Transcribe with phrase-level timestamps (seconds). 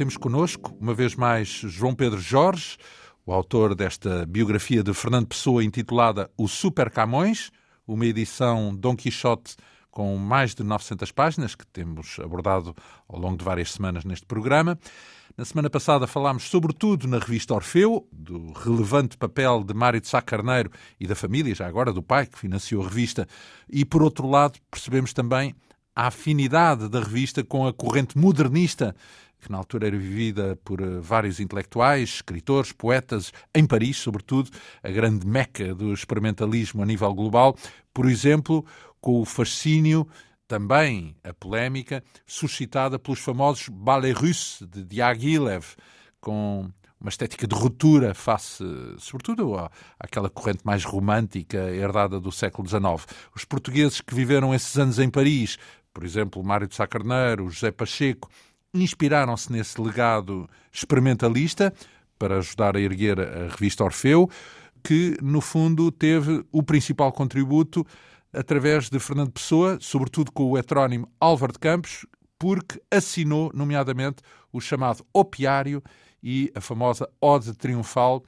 [0.00, 2.78] Temos connosco, uma vez mais, João Pedro Jorge,
[3.26, 7.50] o autor desta biografia de Fernando Pessoa intitulada O Super Camões,
[7.86, 9.56] uma edição Dom Quixote
[9.90, 12.74] com mais de 900 páginas, que temos abordado
[13.06, 14.78] ao longo de várias semanas neste programa.
[15.36, 20.22] Na semana passada falámos sobretudo na revista Orfeu, do relevante papel de Mário de Sá
[20.22, 23.28] Carneiro e da família, já agora do pai, que financiou a revista,
[23.68, 25.54] e por outro lado percebemos também
[25.94, 28.96] a afinidade da revista com a corrente modernista
[29.40, 34.50] que na altura era vivida por eh, vários intelectuais, escritores, poetas, em Paris, sobretudo,
[34.82, 37.56] a grande meca do experimentalismo a nível global,
[37.92, 38.64] por exemplo,
[39.00, 40.06] com o fascínio,
[40.46, 45.64] também a polémica, suscitada pelos famosos ballets russes de Diaghilev,
[46.20, 46.68] com
[47.00, 48.62] uma estética de ruptura face,
[48.98, 53.06] sobretudo, à, àquela corrente mais romântica herdada do século XIX.
[53.34, 55.56] Os portugueses que viveram esses anos em Paris,
[55.94, 58.28] por exemplo, Mário de Sá Carneiro, José Pacheco,
[58.74, 61.72] inspiraram-se nesse legado experimentalista
[62.18, 64.30] para ajudar a erguer a revista Orfeu,
[64.82, 67.84] que, no fundo, teve o principal contributo
[68.32, 72.06] através de Fernando Pessoa, sobretudo com o heterónimo Álvaro de Campos,
[72.38, 75.82] porque assinou, nomeadamente, o chamado Opiário
[76.22, 78.24] e a famosa Ode Triunfal,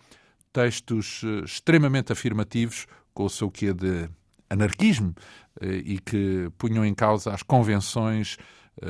[0.52, 4.08] textos eh, extremamente afirmativos, com o seu quê de
[4.50, 5.14] anarquismo,
[5.60, 8.36] eh, e que punham em causa as convenções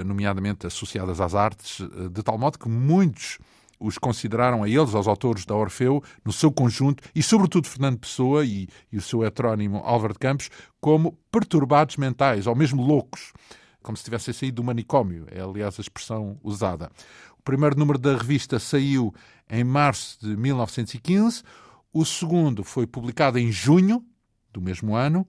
[0.04, 3.38] nomeadamente associadas às artes, eh, de tal modo que muitos
[3.78, 8.44] os consideraram a eles, aos autores da Orfeu, no seu conjunto, e sobretudo Fernando Pessoa
[8.44, 13.32] e, e o seu heterónimo Álvaro de Campos, como perturbados mentais, ou mesmo loucos,
[13.82, 16.90] como se tivessem saído do manicômio, é aliás a expressão usada.
[17.38, 19.12] O primeiro número da revista saiu
[19.50, 21.42] em março de 1915,
[21.92, 24.04] o segundo foi publicado em junho
[24.52, 25.26] do mesmo ano,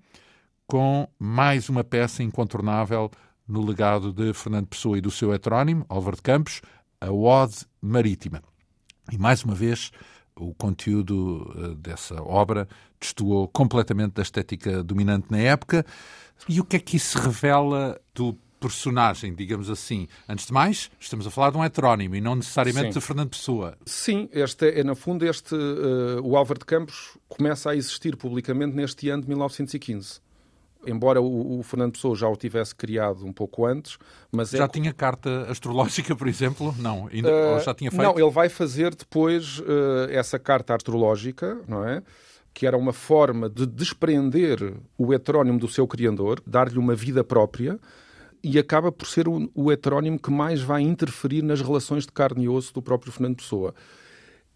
[0.68, 3.10] com mais uma peça incontornável
[3.48, 6.62] no legado de Fernando Pessoa e do seu heterónimo, Álvaro de Campos,
[7.00, 8.42] a Ode Marítima.
[9.12, 9.92] E mais uma vez,
[10.36, 12.68] o conteúdo eh, dessa obra
[13.00, 15.86] destoou completamente da estética dominante na época.
[16.48, 20.08] E o que é que isso revela do personagem, digamos assim?
[20.28, 23.00] Antes de mais, estamos a falar de um heterónimo e não necessariamente Sim.
[23.00, 23.78] de Fernando Pessoa.
[23.86, 28.74] Sim, este é, no fundo, este, uh, o Álvaro de Campos começa a existir publicamente
[28.74, 30.22] neste ano de 1915
[30.86, 33.98] embora o, o, Fernando Pessoa já o tivesse criado um pouco antes,
[34.32, 34.68] mas é já é...
[34.68, 36.74] tinha carta astrológica, por exemplo?
[36.78, 38.04] Não, ainda, uh, já tinha feito?
[38.04, 42.02] Não, ele vai fazer depois uh, essa carta astrológica, não é?
[42.54, 47.80] Que era uma forma de desprender o heterónimo do seu criador, dar-lhe uma vida própria,
[48.44, 52.44] e acaba por ser o, o heterónimo que mais vai interferir nas relações de carne
[52.44, 53.74] e osso do próprio Fernando Pessoa.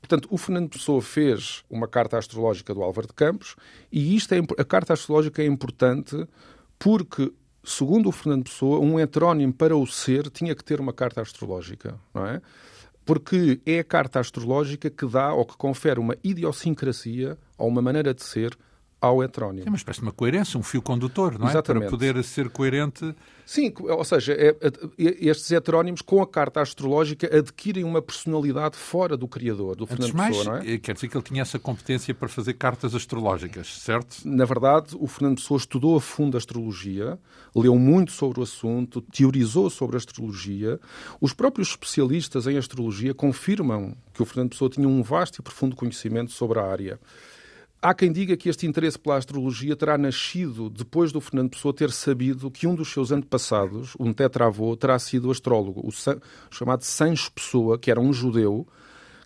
[0.08, 3.58] Portanto, o Fernando Pessoa fez uma carta astrológica do Álvaro de Campos
[3.92, 6.26] e isto é, a carta astrológica é importante
[6.80, 7.30] porque,
[7.62, 12.00] segundo o Fernando Pessoa, um heterónimo para o ser tinha que ter uma carta astrológica,
[12.14, 12.42] não é?
[13.06, 18.14] Porque é a carta astrológica que dá ou que confere uma idiosincrasia ou uma maneira
[18.14, 18.58] de ser
[19.00, 19.68] ao heterónimo.
[19.68, 21.52] É uma espécie de uma coerência, um fio condutor, não é?
[21.52, 21.84] Exatamente.
[21.84, 23.16] Para poder ser coerente.
[23.46, 29.16] Sim, ou seja, é, é, estes heterónimos, com a carta astrológica, adquirem uma personalidade fora
[29.16, 30.74] do criador, do Fernando mais, Pessoa, não é?
[30.74, 34.18] Eh, quer dizer que ele tinha essa competência para fazer cartas astrológicas, certo?
[34.26, 37.18] Na verdade, o Fernando Pessoa estudou a fundo a astrologia,
[37.56, 40.80] leu muito sobre o assunto, teorizou sobre a astrologia.
[41.22, 45.76] Os próprios especialistas em astrologia confirmam que o Fernando Pessoa tinha um vasto e profundo
[45.76, 47.00] conhecimento sobre a área.
[47.80, 51.92] Há quem diga que este interesse pela astrologia terá nascido depois do Fernando Pessoa ter
[51.92, 55.92] sabido que um dos seus antepassados, um tetravô, terá sido astrólogo, o
[56.50, 58.68] chamado Sancho Pessoa, que era um judeu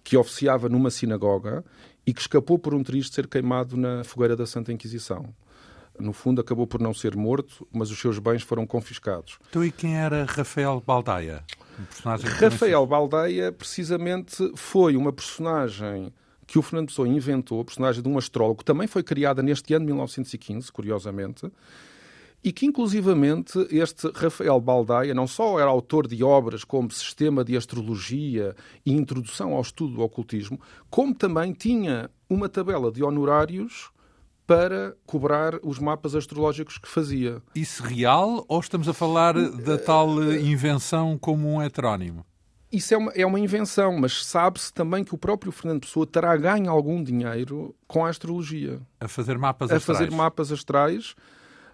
[0.03, 1.63] que oficiava numa sinagoga
[2.06, 5.33] e que escapou por um triste ser queimado na fogueira da Santa Inquisição.
[5.98, 9.38] No fundo, acabou por não ser morto, mas os seus bens foram confiscados.
[9.50, 11.44] Então, e quem era Rafael Baldaia?
[11.80, 12.09] Um
[12.39, 16.12] Rafael Baldaia, precisamente, foi uma personagem
[16.51, 19.86] que o Fernando Pessoa inventou, a personagem de um astrólogo, também foi criada neste ano
[19.86, 21.50] de 1915, curiosamente,
[22.44, 27.56] e que, inclusivamente, este Rafael Baldaia não só era autor de obras como Sistema de
[27.56, 28.53] Astrologia
[28.86, 30.59] e Introdução ao Estudo do Ocultismo,
[30.89, 33.89] como também tinha uma tabela de honorários
[34.45, 37.42] para cobrar os mapas astrológicos que fazia.
[37.56, 42.25] Isso real ou estamos a falar da tal invenção como um heterónimo?
[42.72, 46.36] Isso é uma, é uma invenção, mas sabe-se também que o próprio Fernando Pessoa terá
[46.38, 48.80] ganho algum dinheiro com a astrologia.
[49.00, 50.00] A fazer mapas a astrais.
[50.00, 51.16] A fazer mapas astrais.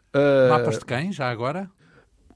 [0.08, 1.70] Uh, mapas de quem, já agora?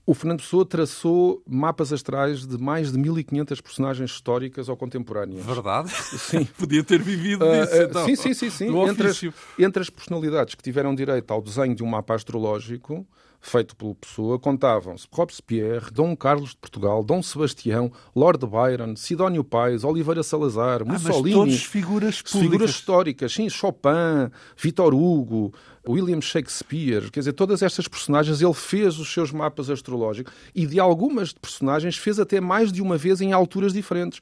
[0.05, 5.43] O Fernando Pessoa traçou mapas astrais de mais de 1500 personagens históricas ou contemporâneas.
[5.43, 5.89] Verdade?
[5.89, 6.45] Sim.
[6.57, 8.05] Podia ter vivido uh, disso, então.
[8.05, 8.49] Sim, sim, sim.
[8.49, 8.77] sim.
[8.87, 9.21] Entre, as,
[9.57, 13.07] entre as personalidades que tiveram direito ao desenho de um mapa astrológico,
[13.41, 19.83] feito pelo Pessoa, contavam-se Robespierre, Dom Carlos de Portugal, Dom Sebastião, Lord Byron, Sidónio Pais,
[19.83, 21.33] Oliveira Salazar, Mussolini.
[21.33, 22.41] Ah, mas todos figuras públicas.
[22.41, 25.51] Figuras históricas, sim, Chopin, Vitor Hugo,
[25.87, 30.79] William Shakespeare, quer dizer, todas estas personagens, ele fez os seus mapas astrológicos e de
[30.79, 34.21] algumas personagens fez até mais de uma vez em alturas diferentes.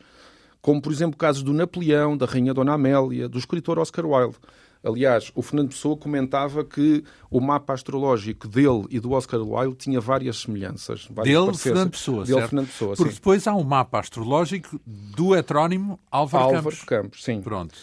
[0.62, 4.38] Como, por exemplo, casos do Napoleão, da Rainha Dona Amélia, do escritor Oscar Wilde.
[4.84, 10.00] Aliás, o Fernando Pessoa comentava que o mapa astrológico dele e do Oscar Wilde tinha
[10.00, 11.08] várias semelhanças.
[11.12, 13.16] Várias dele, Fernando Pessoa, dele, Fernando Pessoa, Porque sim.
[13.16, 16.80] depois há um mapa astrológico do heterónimo Álvaro, Álvaro Campos.
[16.80, 17.42] de Campos, sim.
[17.42, 17.76] Pronto.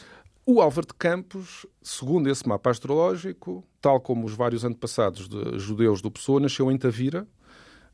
[0.46, 6.00] O Álvaro de Campos, segundo esse mapa astrológico, tal como os vários antepassados de judeus
[6.00, 7.26] do Pessoa, nasceu em Tavira,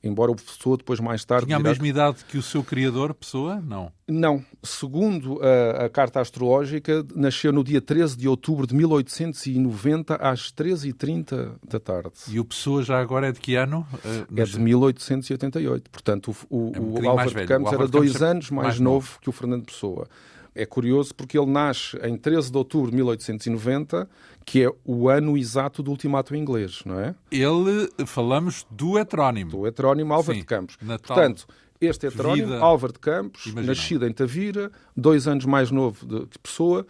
[0.03, 1.47] embora o Pessoa depois mais tarde...
[1.47, 3.61] Tinha a mesma idade que o seu criador, Pessoa?
[3.61, 3.93] Não.
[4.09, 4.45] Não.
[4.63, 11.53] Segundo a, a carta astrológica, nasceu no dia 13 de outubro de 1890, às 13h30
[11.67, 12.11] da tarde.
[12.29, 13.87] E o Pessoa já agora é de que ano?
[14.05, 15.91] Eh, É de 1888.
[15.91, 17.47] Portanto, o, o, É um o Álvaro de.
[17.47, 19.19] Campos era dois é anos mais, mais novo.
[19.21, 20.07] que o Fernando Pessoa.
[20.55, 24.09] É curioso porque ele nasce em 13 de outubro de 1890,
[24.45, 27.15] que é o ano exato do ultimato inglês, não é?
[27.31, 29.51] Ele, falamos do heterónimo.
[29.51, 30.77] Do heterónimo Álvaro de Campos.
[30.83, 31.17] Natal.
[31.17, 31.47] Portanto,
[31.81, 32.61] este heterónimo, Vida.
[32.61, 36.87] Álvaro de Campos, nascido em Tavira, dois anos mais novo de que Pessoa,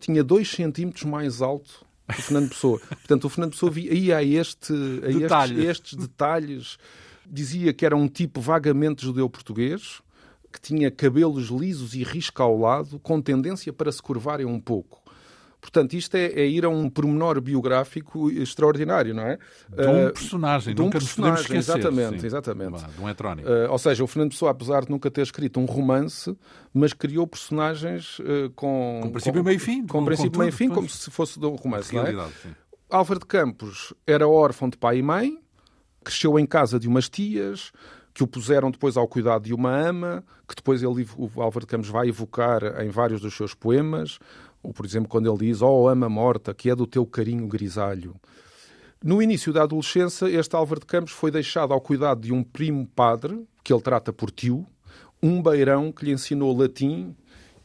[0.00, 2.80] tinha dois centímetros mais alto que o Fernando Pessoa.
[2.88, 6.78] Portanto, o Fernando Pessoa ia a, este, a estes, estes detalhes.
[7.24, 10.01] Dizia que era um tipo vagamente judeu-português,
[10.52, 15.00] que tinha cabelos lisos e risco ao lado, com tendência para se curvarem um pouco.
[15.60, 19.38] Portanto, isto é, é ir a um pormenor biográfico extraordinário, não é?
[19.68, 21.78] De um Uh, personagem, de um nunca nos podemos personagem, esquecer.
[21.80, 22.26] exatamente, sim.
[22.26, 22.84] exatamente.
[22.96, 23.48] De um heterónimo.
[23.48, 26.36] Uh, ou seja, o Fernando Pessoa, apesar de nunca ter escrito um romance,
[26.74, 28.98] mas criou personagens uh, com...
[29.04, 31.46] Com princípio, meio e fim, Com, com- princípio, com meio fim, como se fosse de
[31.46, 32.10] um romance, não é?
[32.42, 32.50] Sim.
[32.90, 35.38] Álvaro de Campos era órfão de pai e mãe,
[36.02, 37.70] cresceu em casa de umas tias,
[38.14, 41.66] que o puseram depois ao cuidado de uma ama, que depois ele, o Álvaro de
[41.66, 44.18] Campos vai evocar em vários dos seus poemas,
[44.62, 48.14] ou por exemplo quando ele diz "Oh ama morta, que é do teu carinho grisalho".
[49.02, 52.86] No início da adolescência, este Álvaro de Campos foi deixado ao cuidado de um primo
[52.86, 54.64] padre, que ele trata por tio,
[55.22, 57.14] um beirão que lhe ensinou latim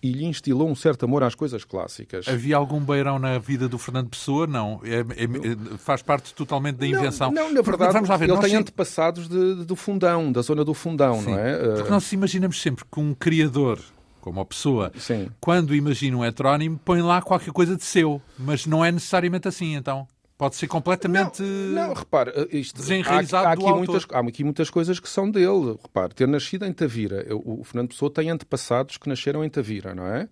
[0.01, 2.27] e lhe instilou um certo amor às coisas clássicas.
[2.27, 4.45] Havia algum beirão na vida do Fernando Pessoa?
[4.47, 4.79] Não.
[4.83, 7.31] É- é- é- faz parte totalmente da invenção.
[7.31, 10.41] Não, não, na Porque, verdade, lá ver, ele tem sim- antepassados de- do fundão, da
[10.41, 11.57] zona do fundão, Sim, não é?
[11.75, 13.79] Porque Uh, nós imaginamos sempre que um criador,
[14.21, 15.29] como a pessoa, Sim.
[15.39, 18.21] quando imagina um heterónimo, põe lá qualquer coisa de seu.
[18.38, 20.07] Mas não é necessariamente assim, então.
[20.37, 21.41] Pode ser completamente.
[21.41, 23.77] Não, repare, uh, isto, Desenraizado há, há aqui autor.
[23.77, 25.77] muitas, há aqui muitas coisas que são dele.
[25.81, 29.95] Repare, ter nascido em Tavira, o, o Fernando Pessoa tem antepassados que nasceram em Tavira,
[29.95, 30.29] não é?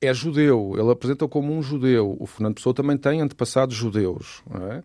[0.00, 2.16] É judeu, ele apresenta como um judeu.
[2.20, 4.84] O Fernando Pessoa também tem antepassados judeus, não é?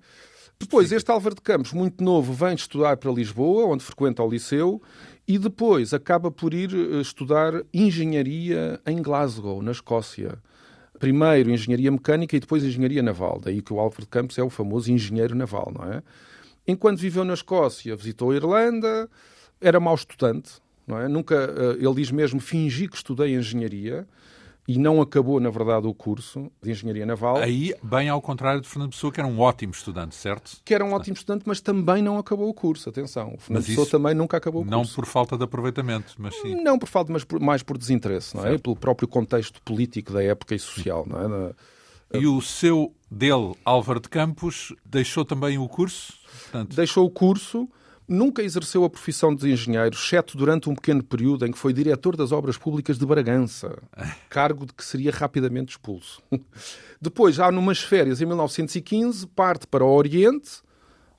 [0.59, 4.81] Depois, este Álvaro de Campos, muito novo, vem estudar para Lisboa, onde frequenta o liceu,
[5.25, 10.37] e depois acaba por ir eh, estudar engenharia em Glasgow, na Escócia.
[10.99, 13.39] Primeiro engenharia mecânica e depois engenharia naval.
[13.43, 16.03] Daí que o de Campos é o famoso engenheiro naval, não é?
[16.67, 19.09] Enquanto viveu na Escócia, visitou a Irlanda,
[19.59, 21.07] era mau estudante, não é?
[21.07, 24.05] Nunca, eh, ele diz mesmo, fingi que estudei engenharia
[24.71, 27.37] e não acabou, na verdade, o curso de engenharia naval.
[27.37, 30.57] Aí, bem ao contrário de Fernando Pessoa, que era um ótimo estudante, certo?
[30.63, 32.87] que era um ótimo estudante, mas também não acabou o curso.
[32.87, 34.93] Atenção, o Fernando Pessoa também nunca acabou o Não curso.
[34.95, 36.53] por falta de aproveitamento, mas sim.
[36.61, 38.59] Não por falta, mas por- mais por desinteresse, não é?
[38.59, 41.27] Pelo próprio contexto político da época e social, não é?
[41.27, 41.51] Na-
[42.19, 46.13] E o seu dele, Álvaro de Campos, deixou também o curso?
[46.43, 47.67] Portanto, Deixou o curso,
[48.09, 52.17] nunca exerceu a profissão de engenheiro, exceto durante um pequeno período em que foi diretor
[52.17, 53.77] das obras públicas de Bragança,
[54.29, 56.21] cargo de que seria rapidamente expulso.
[56.99, 60.61] Depois, já numas férias em 1915, parte para o Oriente,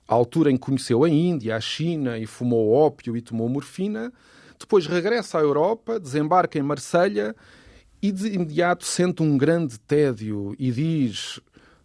[0.07, 4.13] à altura em que conheceu a Índia, a China e fumou ópio e tomou morfina.
[4.59, 7.35] Depois regressa à Europa, desembarca em Marselha
[8.03, 11.41] e de imediato sente um grande tédio e diz: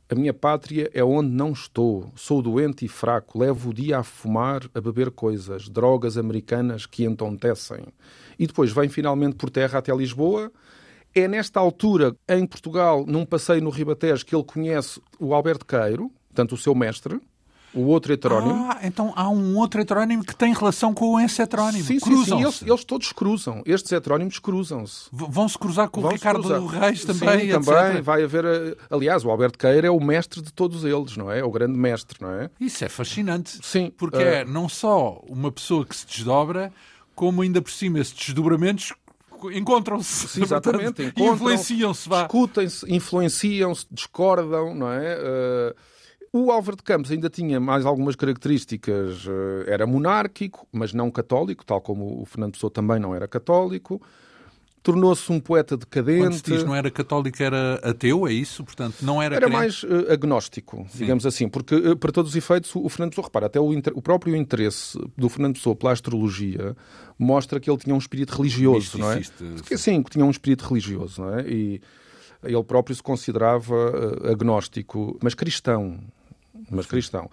[0.07, 2.11] A minha pátria é onde não estou.
[2.15, 3.39] Sou doente e fraco.
[3.39, 7.87] Levo o dia a fumar, a beber coisas, drogas americanas que entontecem.
[8.37, 10.51] E depois vem finalmente por terra até Lisboa.
[11.13, 16.11] É nesta altura, em Portugal, num passeio no Ribatejo, que ele conhece o Alberto Queiro,
[16.27, 17.19] portanto, o seu mestre,
[17.75, 18.67] o outro heterónimo.
[18.71, 21.83] Ah, então há um outro heterónimo que tem relação com esse heterónimo.
[21.83, 22.05] Sim, sim, sim.
[22.09, 22.43] Cruzam-se.
[22.43, 23.61] Eles, eles todos cruzam.
[23.65, 25.07] Estes heterónimos cruzam-se.
[25.11, 26.61] Vão-se cruzar com o Ricardo cruzar.
[26.81, 28.01] Reis também, Sim, também.
[28.01, 28.45] Vai haver.
[28.45, 31.39] eh, Aliás, o Alberto Queira é o mestre de todos eles, não é?
[31.39, 32.49] É o grande mestre, não é?
[32.59, 33.59] Isso é fascinante.
[33.61, 33.91] Sim.
[33.97, 36.71] Porque Eh, é não só uma pessoa que se desdobra,
[37.13, 38.93] como ainda por cima esses desdobramentos
[39.53, 40.27] encontram-se.
[40.27, 41.03] Sim, exatamente.
[41.15, 42.09] Encontram-se, Influenciam-se.
[42.09, 45.17] Discutem-se, influenciam-se, discordam, não é?
[45.19, 45.75] Eh,
[46.37, 49.25] O Álvaro de Campos ainda tinha mais algumas características.
[49.25, 54.01] Eh, era monárquico, mas não católico, tal como o Fernando Pessoa também não era católico
[54.83, 56.19] tornou-se um poeta decadente.
[56.19, 58.63] Quando se diz não era católico, era ateu, é isso?
[58.63, 59.57] Portanto, não era Era crente.
[59.57, 60.99] mais uh, agnóstico, Sim.
[60.99, 64.01] digamos assim, porque, uh, para todos os efeitos, o Fernando Pessoa, repara, até o, o,
[64.03, 66.77] próprio interesse do Fernando Pessoa pela astrologia
[67.17, 69.21] mostra que ele tinha um espírito religioso, não é?
[69.55, 71.47] Porque, sim, que tinha um espírito religioso, não é?
[71.49, 71.81] E
[72.43, 75.99] ele próprio se considerava uh, agnóstico, mas cristão.
[76.69, 77.29] Mas cristão.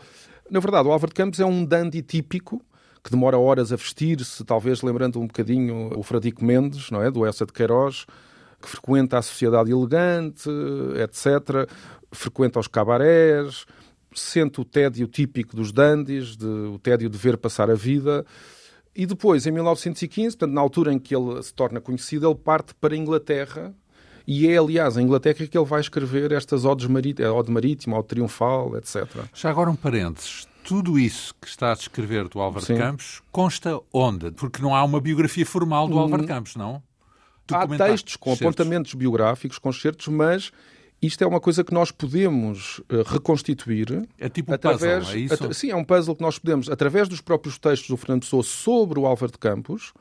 [0.51, 2.63] Na verdade, o Álvaro de Campos é um dandy típico,
[3.03, 7.11] que demora horas a vestir-se, talvez lembrando um bocadinho o Fradico Mendes, não é?
[7.11, 8.07] Do Essa de Queiroz,
[8.61, 10.49] que frequenta a sociedade elegante,
[11.03, 11.69] etc.
[12.13, 13.67] Frequenta os cabarés,
[14.15, 18.25] sente o tédio típico dos dandies, de, o tédio de ver passar a vida.
[18.95, 22.75] E depois, em 1915, portanto, na altura em que ele se torna conhecido, ele parte
[22.75, 23.75] para a Inglaterra.
[24.27, 27.99] E é, aliás, em Inglaterra que ele vai escrever estas odes marítimas, a Ode Marítima,
[27.99, 29.07] Ode Triunfal, etc.
[29.35, 32.75] Já agora um parênteses tudo isso que está a descrever do Álvaro Sim.
[32.75, 34.31] de Campos consta onde?
[34.31, 36.35] Porque não há uma biografia formal do Álvaro de hum.
[36.35, 36.83] Campos, não?
[37.51, 38.47] Há textos com certos.
[38.47, 40.53] apontamentos biográficos, concertos, mas
[41.03, 44.09] isto é uma coisa que nós podemos uh, reconstituir.
[44.19, 45.55] É tipo um através, puzzle, é isso?
[45.55, 49.01] sim, é um puzzle que nós podemos, através dos próprios textos do Fernando Pessoa sobre
[49.01, 49.93] o Álvaro de Campos,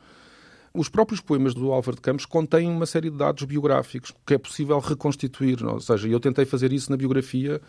[0.73, 4.37] os próprios poemas do Álvaro de Campos contêm uma série de dados biográficos que é
[4.37, 5.63] possível reconstituir.
[5.65, 7.61] Ou seja, eu tentei fazer isso na biografia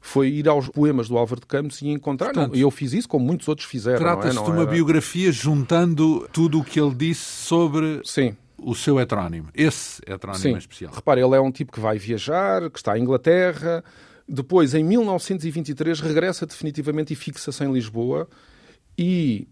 [0.00, 2.32] foi ir aos poemas do Álvaro de Campos e encontrar.
[2.32, 3.98] Portanto, e eu fiz isso como muitos outros fizeram.
[3.98, 4.42] Trata-se é?
[4.42, 4.70] de uma era...
[4.70, 8.34] biografia juntando tudo o que ele disse sobre Sim.
[8.58, 9.48] o seu heterónimo.
[9.54, 10.56] Esse heterónimo Sim.
[10.56, 10.92] especial.
[10.94, 13.84] Repare, ele é um tipo que vai viajar, que está em Inglaterra.
[14.26, 18.26] Depois, em 1923, regressa definitivamente e fixa-se em Lisboa.
[18.96, 19.48] E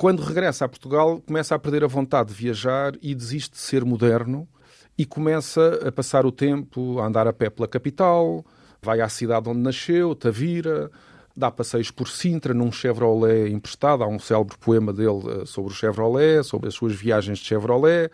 [0.00, 3.84] quando regressa a Portugal, começa a perder a vontade de viajar e desiste de ser
[3.84, 4.48] moderno
[4.96, 8.42] e começa a passar o tempo a andar a pé pela capital,
[8.80, 10.90] vai à cidade onde nasceu, Tavira,
[11.36, 14.02] dá passeios por Sintra num Chevrolet emprestado.
[14.02, 18.10] Há um célebre poema dele eh, sobre o Chevrolet, sobre as suas viagens de Chevrolet,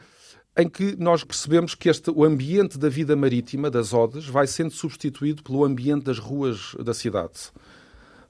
[0.56, 4.72] em que nós percebemos que este, o ambiente da vida marítima, das odes, vai sendo
[4.72, 7.52] substituído pelo ambiente das ruas da cidade.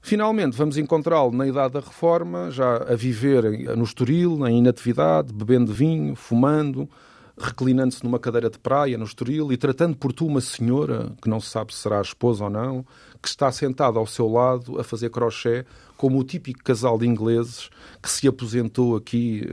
[0.07, 3.43] Finalmente, vamos encontrá-lo na idade da reforma, já a viver
[3.75, 6.89] no Estoril, na inatividade, bebendo vinho, fumando,
[7.37, 11.41] reclinando-se numa cadeira de praia no Estoril e tratando por tu uma senhora, que não
[11.41, 12.85] se sabe se será esposa ou não,
[13.21, 15.65] que está sentada ao seu lado a fazer crochê,
[15.97, 17.69] como o típico casal de ingleses
[18.01, 19.45] que se aposentou aqui.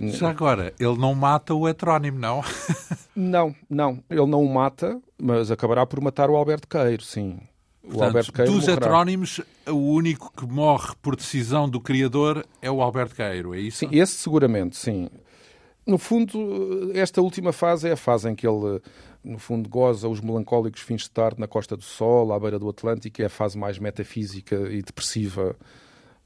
[0.00, 2.44] Uh, Já agora, ele não mata o heterónimo, não?
[3.16, 3.98] não, não.
[4.08, 7.40] Ele não o mata, mas acabará por matar o Alberto Queiro, sim.
[7.90, 8.86] Portanto, Alberto Queiro dos morrerá.
[8.86, 13.78] heterónimos, o único que morre por decisão do criador é o Alberto Queiro, é isso?
[13.78, 15.08] Sim, esse seguramente, sim.
[15.86, 18.80] No fundo, esta última fase é a fase em que ele,
[19.24, 22.68] no fundo, goza os melancólicos fins de tarde na Costa do Sol, à beira do
[22.68, 25.56] Atlântico, é a fase mais metafísica e depressiva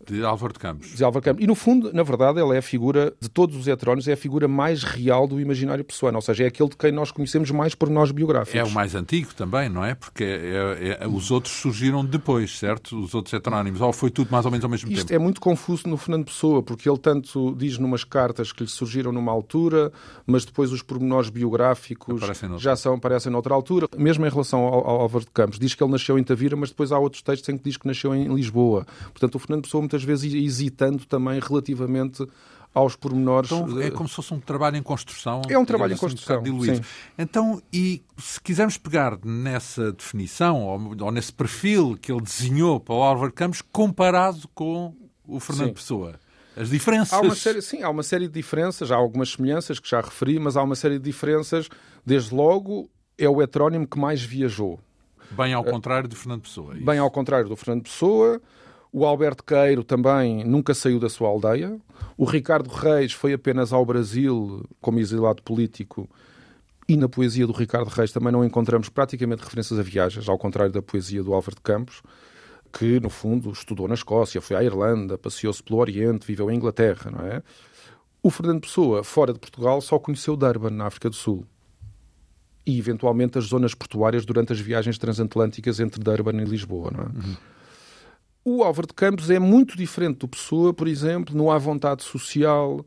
[0.06, 0.94] de Álvaro de Campos.
[0.94, 1.42] De Álvaro Campos.
[1.42, 4.16] E, no fundo, na verdade, ele é a figura, de todos os heterónimos, é a
[4.16, 6.14] figura mais real do imaginário pessoal.
[6.14, 8.58] Ou seja, é aquele de quem nós conhecemos mais por nós biográficos.
[8.58, 9.94] É o mais antigo também, não é?
[9.94, 12.98] Porque é, é, os outros surgiram depois, certo?
[12.98, 13.80] Os outros heterónimos.
[13.80, 15.04] Ou foi tudo mais ou menos ao mesmo Isto tempo?
[15.06, 18.68] Isto é muito confuso no Fernando Pessoa, porque ele tanto diz numas cartas que lhe
[18.68, 19.92] surgiram numa altura,
[20.26, 22.20] mas depois os pormenores biográficos
[22.58, 23.88] já são, aparecem noutra altura.
[23.96, 26.70] Mesmo em relação ao, ao Álvaro de Campos, diz que ele nasceu em Tavira, mas
[26.70, 28.86] depois há outros textos em que diz que nasceu em Lisboa.
[29.12, 32.26] Portanto, o Fernando Pessoa muitas vezes hesita hesitando também relativamente
[32.74, 33.50] aos pormenores.
[33.50, 35.42] Então é como se fosse um trabalho em construção.
[35.48, 36.42] É um trabalho em assim, construção.
[36.42, 36.80] Um
[37.16, 42.94] então, e se quisermos pegar nessa definição ou, ou, nesse perfil que ele desenhou para
[42.94, 44.94] o Álvaro Campos comparado com
[45.26, 45.74] o Fernando sim.
[45.74, 46.14] Pessoa.
[46.56, 47.12] As diferenças.
[47.12, 50.38] Há uma série, sim, há uma série de diferenças, há algumas semelhanças que já referi,
[50.38, 51.68] mas há uma série de diferenças.
[52.04, 54.80] Desde logo, é o heterónimo que mais viajou.
[55.30, 56.76] Bem ao contrário do Fernando Pessoa.
[56.76, 58.40] É Bem ao contrário do Fernando Pessoa.
[58.96, 61.80] O Alberto Queiro também nunca saiu da sua aldeia.
[62.16, 66.08] O Ricardo Reis foi apenas ao Brasil como exilado político.
[66.88, 70.72] E na poesia do Ricardo Reis também não encontramos praticamente referências a viagens, ao contrário
[70.72, 72.02] da poesia do Álvaro de Campos,
[72.72, 77.10] que, no fundo, estudou na Escócia, foi à Irlanda, passeou-se pelo Oriente, viveu em Inglaterra,
[77.10, 77.42] não é?
[78.22, 81.44] O Fernando Pessoa, fora de Portugal, só conheceu Durban, na África do Sul.
[82.64, 87.06] E, eventualmente, as zonas portuárias durante as viagens transatlânticas entre Durban e Lisboa, não é?
[87.06, 87.36] Uhum.
[88.46, 92.84] O Álvaro de Campos é muito diferente do Pessoa, por exemplo, não há vontade social.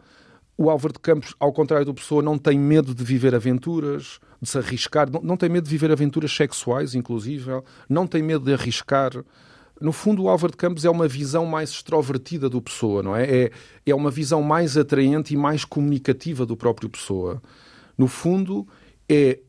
[0.56, 4.48] O Álvaro de Campos, ao contrário do Pessoa, não tem medo de viver aventuras, de
[4.48, 7.50] se arriscar, não, não tem medo de viver aventuras sexuais, inclusive,
[7.90, 9.12] não tem medo de arriscar.
[9.82, 13.24] No fundo, o Álvaro de Campos é uma visão mais extrovertida do Pessoa, não é?
[13.24, 13.52] É,
[13.88, 17.42] é uma visão mais atraente e mais comunicativa do próprio Pessoa.
[17.98, 18.68] No fundo,
[19.10, 19.40] é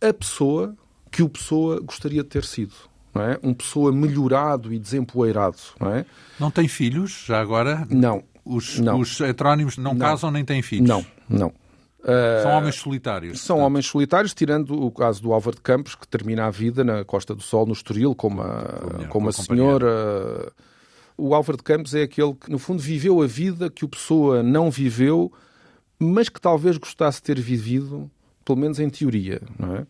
[0.00, 0.76] a pessoa
[1.10, 2.74] que o Pessoa gostaria de ter sido.
[3.16, 3.38] Não é?
[3.42, 6.04] Um pessoa melhorado e desempoeirado, não é?
[6.38, 7.86] Não tem filhos, já agora?
[7.90, 8.22] Não.
[8.44, 9.00] Os, não.
[9.00, 10.88] os heterónimos não, não, casam nem têm filhos?
[10.88, 11.52] Não, não.
[12.42, 13.40] São homens solitários.
[13.40, 13.66] São portanto.
[13.66, 17.34] homens solitários, tirando o caso do Álvaro de Campos, que termina a vida na Costa
[17.34, 18.62] do Sol, no Estoril, com uma,
[19.08, 20.52] com uma senhora.
[21.16, 24.42] O Álvaro de Campos é aquele que, no fundo, viveu a vida que o Pessoa
[24.42, 25.32] não viveu,
[25.98, 28.08] mas que talvez gostasse de ter vivido,
[28.44, 29.42] pelo menos em teoria.
[29.58, 29.86] Não é?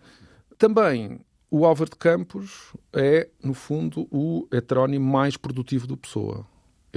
[0.57, 6.47] Também o Álvaro de Campos é, no fundo, o heterónimo mais produtivo do Pessoa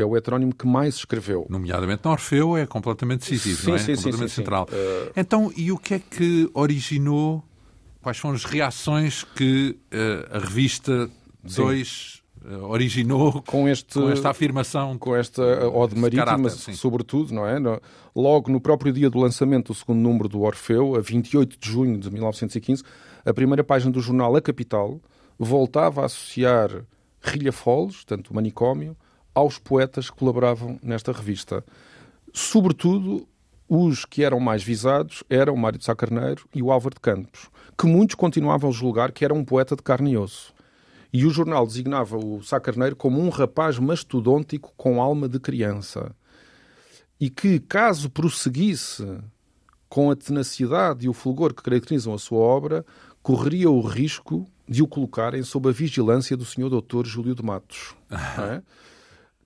[0.01, 1.45] é o heterónimo que mais escreveu.
[1.49, 3.79] Nomeadamente no Orfeu é completamente decisivo, sim, não é?
[3.79, 4.67] Sim, completamente sim, central.
[4.71, 5.11] Uh...
[5.15, 7.43] Então, e o que é que originou,
[8.01, 11.09] quais foram as reações que uh, a revista
[11.43, 14.97] 2 uh, originou com, este, com esta afirmação?
[14.97, 17.57] Com esta ode marítima, caráter, sobretudo, não é?
[18.15, 21.97] Logo no próprio dia do lançamento do segundo número do Orfeu, a 28 de junho
[21.97, 22.83] de 1915,
[23.25, 24.99] a primeira página do jornal A Capital
[25.37, 26.85] voltava a associar
[27.21, 28.95] Rilha Foles, tanto o manicômio,
[29.33, 31.63] aos poetas que colaboravam nesta revista.
[32.33, 33.27] Sobretudo,
[33.67, 37.01] os que eram mais visados eram o Mário de Sá Carneiro e o Álvaro de
[37.01, 40.53] Campos, que muitos continuavam a julgar que era um poeta de carne e osso.
[41.11, 46.15] E o jornal designava o Sá Carneiro como um rapaz mastodôntico com alma de criança.
[47.19, 49.05] E que, caso prosseguisse
[49.89, 52.85] com a tenacidade e o fulgor que caracterizam a sua obra,
[53.29, 56.67] correria o risco de o colocarem sob a vigilância do Sr.
[56.67, 57.05] Dr.
[57.05, 57.93] Júlio de Matos.
[58.11, 58.59] É?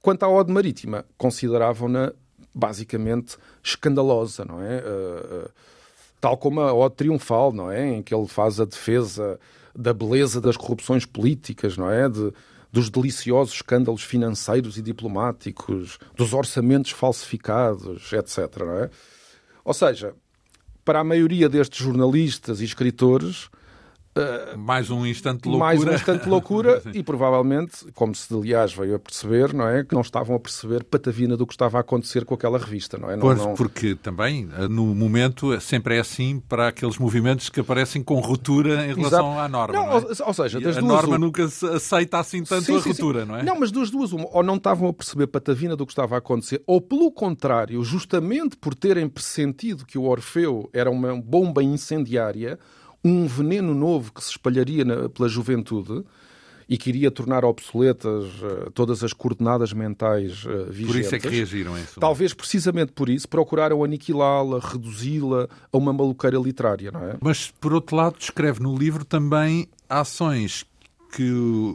[0.02, 2.13] Quanto à Ode Marítima, consideravam-na
[2.56, 4.78] basicamente escandalosa, não é?
[4.78, 5.50] Uh, uh,
[6.22, 7.96] tal como a Ode Triunfal, não é?
[7.96, 9.38] Em que ele faz a defesa
[9.76, 12.08] da beleza das corrupções políticas, não é?
[12.08, 12.32] De,
[12.72, 18.60] dos deliciosos escândalos financeiros e diplomáticos, dos orçamentos falsificados, etc.
[18.60, 18.89] Não é?
[19.65, 20.15] Ou seja,
[20.86, 23.50] para a maioria destes jornalistas e escritores,
[24.15, 25.65] Uh, mais um instante de loucura.
[25.65, 29.84] Mais um instante de loucura e provavelmente, como se aliás veio a perceber, não é?
[29.84, 33.10] Que não estavam a perceber patavina do que estava a acontecer com aquela revista, não
[33.10, 33.15] é?
[33.15, 33.56] Não, pois, não...
[33.56, 38.93] porque também, no momento, sempre é assim para aqueles movimentos que aparecem com ruptura em
[38.93, 39.39] relação Exato.
[39.39, 39.73] à norma.
[39.73, 40.28] Não, não é?
[40.28, 43.41] ou, seja, das a duas, norma nunca aceita assim tanto sim, a ruptura, não é?
[43.41, 46.17] Não, mas das duas, uma, ou não estavam a perceber patavina do que estava a
[46.19, 52.60] acontecer, ou pelo contrário, justamente por terem pressentido que o Orfeu era uma bomba incendiária
[53.04, 56.04] um veneno novo que se espalharia na, pela juventude
[56.68, 60.88] e que iria tornar obsoletas uh, todas as coordenadas mentais uh, vigentes.
[60.88, 62.00] Por isso é que reagiram a isso.
[62.00, 67.18] Talvez precisamente por isso procuraram aniquilá-la, reduzi-la a uma maluqueira literária, não é?
[67.22, 70.66] Mas, por outro lado, descreve no livro também ações
[71.16, 71.32] que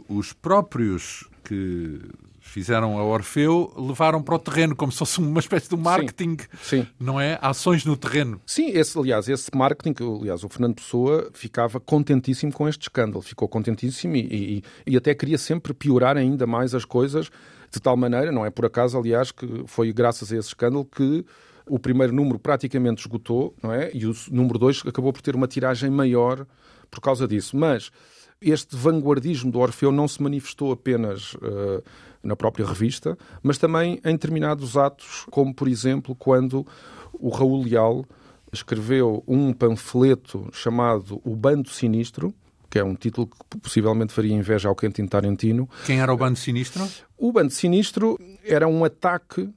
[0.09, 2.01] os próprios que
[2.49, 6.81] fizeram a Orfeu, levaram para o terreno, como se fosse uma espécie de marketing, sim,
[6.81, 6.87] sim.
[6.99, 7.37] não é?
[7.41, 8.41] Ações no terreno.
[8.45, 13.47] Sim, esse, aliás, esse marketing, aliás, o Fernando Pessoa ficava contentíssimo com este escândalo, ficou
[13.47, 17.29] contentíssimo e, e, e até queria sempre piorar ainda mais as coisas,
[17.71, 21.23] de tal maneira, não é por acaso, aliás, que foi graças a esse escândalo que
[21.67, 23.91] o primeiro número praticamente esgotou, não é?
[23.93, 26.45] E o número dois acabou por ter uma tiragem maior
[26.89, 27.55] por causa disso.
[27.55, 27.91] Mas
[28.41, 31.83] este vanguardismo do Orfeu não se manifestou apenas uh,
[32.23, 36.65] na própria revista, mas também em determinados atos, como por exemplo quando
[37.13, 38.05] o Raul Leal
[38.51, 42.33] escreveu um panfleto chamado O Bando Sinistro,
[42.69, 45.69] que é um título que possivelmente faria inveja ao Quentin Tarantino.
[45.85, 46.87] Quem era o Bando Sinistro?
[47.17, 49.49] O Bando Sinistro era um ataque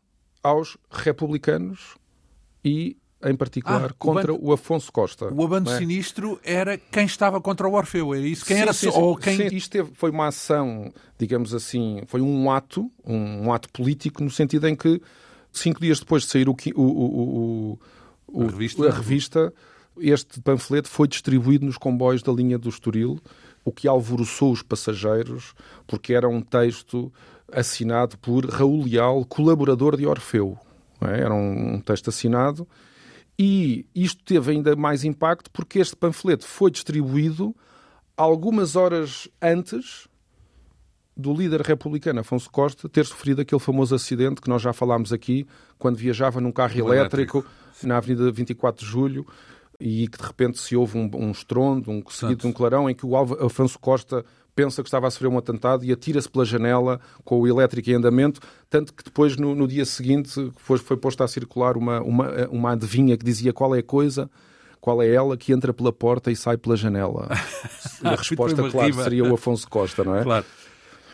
[0.43, 1.97] aos republicanos
[2.65, 4.49] e em particular ah, contra o, bando...
[4.49, 5.33] o, Afonso Costa.
[5.33, 5.79] O Abando é?
[5.79, 8.45] Sinistro era quem estava contra o Orfeu, era isso?
[8.45, 9.37] Quem sim, era sim, ou quem...
[9.37, 14.23] Sim, isto teve, foi uma ação, digamos assim, foi um ato, um, um, ato político,
[14.23, 15.01] no sentido em que
[15.53, 17.79] cinco dias depois de sair o, o,
[18.35, 18.89] a, revista.
[18.89, 19.55] a revista,
[19.99, 23.21] este panfleto foi distribuído nos comboios da linha do Estoril,
[23.65, 25.55] o que alvoroçou os passageiros,
[25.87, 27.13] porque era um texto
[27.53, 30.59] assinado por Raul Leal, colaborador de Orfeu.
[31.01, 31.21] É?
[31.21, 32.67] Era um texto assinado
[33.39, 37.55] e isto teve ainda mais impacto porque este panfleto foi distribuído
[38.17, 40.09] algumas horas antes
[41.17, 45.47] do líder republicano Afonso Costa ter sofrido aquele famoso acidente que nós já falámos aqui,
[45.79, 47.45] quando viajava num carro elétrico, elétrico,
[47.83, 49.27] na Avenida 24 de Julho
[49.79, 52.95] e que de repente se houve um, um estrondo, um seguido de um clarão, em
[52.95, 57.01] que o Afonso Costa pensa que estava a sofrer um atentado e atira-se pela janela
[57.25, 61.25] com o elétrico em andamento, tanto que depois, no, no dia seguinte, foi, foi posta
[61.25, 64.31] a circular uma, uma, uma adivinha que dizia qual é a coisa,
[64.81, 67.29] qual é ela que entra pela porta e sai pela janela.
[68.03, 69.05] E a resposta, claro, rima.
[69.05, 70.25] seria o Afonso Costa, não é?
[70.25, 70.45] Claro.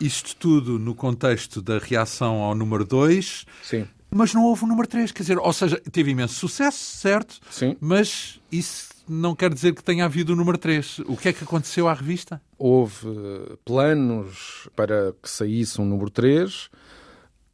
[0.00, 3.44] Isto tudo no contexto da reação ao número 2.
[3.62, 3.86] Sim.
[4.10, 7.38] Mas não houve o número 3, quer dizer, ou seja, teve imenso sucesso, certo?
[7.50, 7.76] Sim.
[7.78, 11.00] Mas isso não quer dizer que tenha havido o número 3.
[11.06, 12.40] O que é que aconteceu à revista?
[12.58, 13.08] Houve
[13.64, 16.68] planos para que saísse um número 3.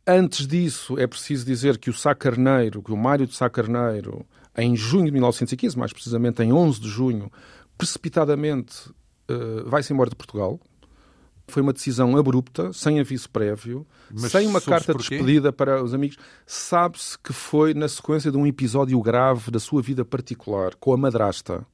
[0.07, 4.27] Antes disso, é preciso dizer que o Sá Carneiro, que o Mário de Sá Carneiro,
[4.57, 7.33] em junho de 1915, mais precisamente em 11 de junho,
[7.79, 8.91] precipitadamente
[9.31, 10.61] uh, vai-se embora de Portugal.
[11.47, 15.93] Foi uma decisão abrupta, sem aviso prévio, Mas sem uma carta de despedida para os
[15.93, 16.17] amigos.
[16.47, 20.97] Sabe-se que foi na sequência de um episódio grave da sua vida particular, com a
[20.97, 21.67] madrasta.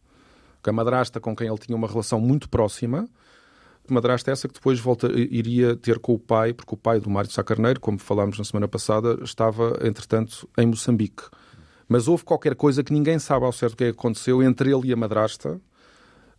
[0.62, 3.08] Com a madrasta com quem ele tinha uma relação muito próxima.
[3.88, 7.28] Madrasta essa que depois volta, iria ter com o pai, porque o pai do Mário
[7.28, 11.24] de Sá Carneiro, como falámos na semana passada, estava, entretanto, em Moçambique.
[11.88, 14.88] Mas houve qualquer coisa que ninguém sabe ao certo o que é aconteceu entre ele
[14.88, 15.60] e a madrasta,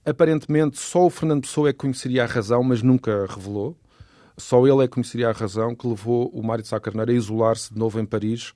[0.06, 3.78] Aparentemente, só o Fernando Pessoa é que conheceria a razão, mas nunca revelou.
[4.38, 7.14] Só ele é que conheceria a razão que levou o Mário de Sá Carneiro a
[7.14, 8.54] isolar-se de novo em Paris,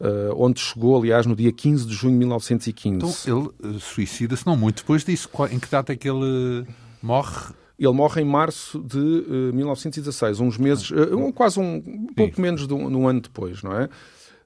[0.00, 2.96] Uh, onde chegou, aliás, no dia 15 de junho de 1915.
[2.96, 3.14] Então
[3.62, 5.30] ele uh, suicida-se não muito depois disso.
[5.50, 6.66] Em que data é que ele
[7.00, 7.54] morre?
[7.78, 10.90] Ele morre em março de uh, 1916, uns meses,
[11.32, 13.88] quase um, um pouco menos de um, de um, ano depois, não é?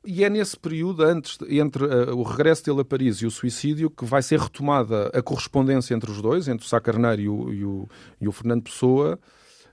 [0.04, 3.90] E é nesse período, antes, entre uh, o regresso dele a Paris e o suicídio,
[3.90, 7.52] que vai ser retomada a correspondência entre os dois, entre o Sá Carneiro e o,
[7.52, 7.88] e o,
[8.20, 9.18] e o Fernando Pessoa,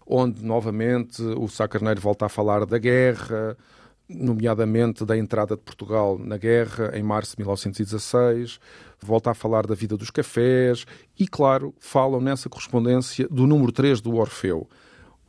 [0.05, 3.57] onde, novamente, o Sá Carneiro volta a falar da guerra,
[4.07, 8.59] nomeadamente da entrada de Portugal na guerra, em março de 1916,
[9.01, 10.85] volta a falar da vida dos cafés
[11.17, 14.67] e, claro, falam nessa correspondência do número 3 do Orfeu.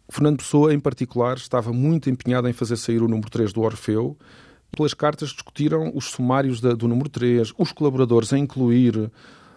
[0.08, 4.16] Fernando Pessoa, em particular, estava muito empenhado em fazer sair o número 3 do Orfeu,
[4.76, 9.10] pelas cartas discutiram os sumários da, do número 3, os colaboradores a incluir.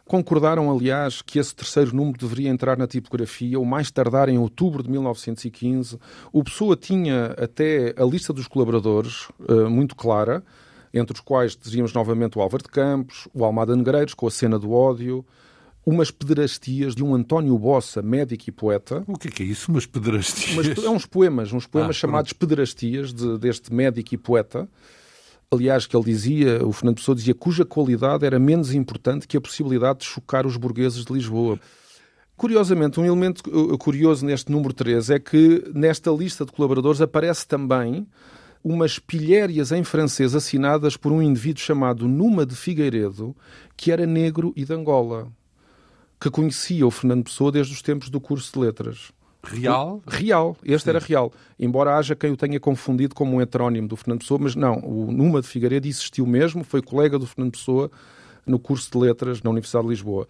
[0.05, 4.81] Concordaram, aliás, que esse terceiro número deveria entrar na tipografia, o mais tardar em outubro
[4.81, 5.99] de 1915.
[6.33, 10.43] O Pessoa tinha até a lista dos colaboradores uh, muito clara,
[10.91, 14.57] entre os quais teríamos novamente o Álvaro de Campos, o Almada Negreiros, com a cena
[14.57, 15.23] do ódio,
[15.85, 19.03] umas pederastias de um António Bossa, médico e poeta.
[19.05, 20.53] O que é, que é isso, umas pederastias?
[20.53, 22.39] Umas, é uns poemas, uns poemas ah, chamados pronto.
[22.39, 24.67] pederastias de, deste médico e poeta
[25.51, 29.41] aliás, que ele dizia, o Fernando Pessoa dizia, cuja qualidade era menos importante que a
[29.41, 31.59] possibilidade de chocar os burgueses de Lisboa.
[32.37, 37.47] Curiosamente, um elemento uh, curioso neste número 3 é que nesta lista de colaboradores aparece
[37.47, 38.07] também
[38.63, 43.35] umas pilhérias em francês assinadas por um indivíduo chamado Numa de Figueiredo,
[43.75, 45.31] que era negro e de Angola,
[46.19, 49.11] que conhecia o Fernando Pessoa desde os tempos do curso de letras.
[49.43, 50.01] Real?
[50.05, 50.89] Real, este Sim.
[50.89, 51.31] era real.
[51.57, 55.11] Embora haja quem o tenha confundido como um heterónimo do Fernando Pessoa, mas não, o
[55.11, 57.89] Numa de Figueiredo existiu mesmo, foi colega do Fernando Pessoa
[58.45, 60.27] no curso de letras na Universidade de Lisboa.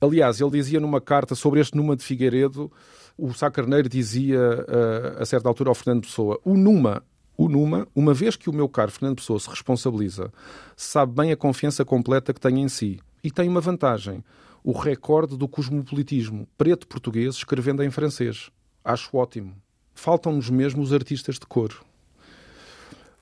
[0.00, 2.70] Aliás, ele dizia numa carta sobre este Numa de Figueiredo,
[3.16, 7.02] o Sá Carneiro dizia uh, a certa altura ao Fernando Pessoa: o Numa,
[7.36, 10.32] o Numa, uma vez que o meu caro Fernando Pessoa se responsabiliza,
[10.76, 14.24] sabe bem a confiança completa que tem em si e tem uma vantagem
[14.62, 18.50] o recorde do cosmopolitismo preto português escrevendo em francês.
[18.84, 19.54] Acho ótimo.
[19.94, 21.74] Faltam-nos mesmo os artistas de cor.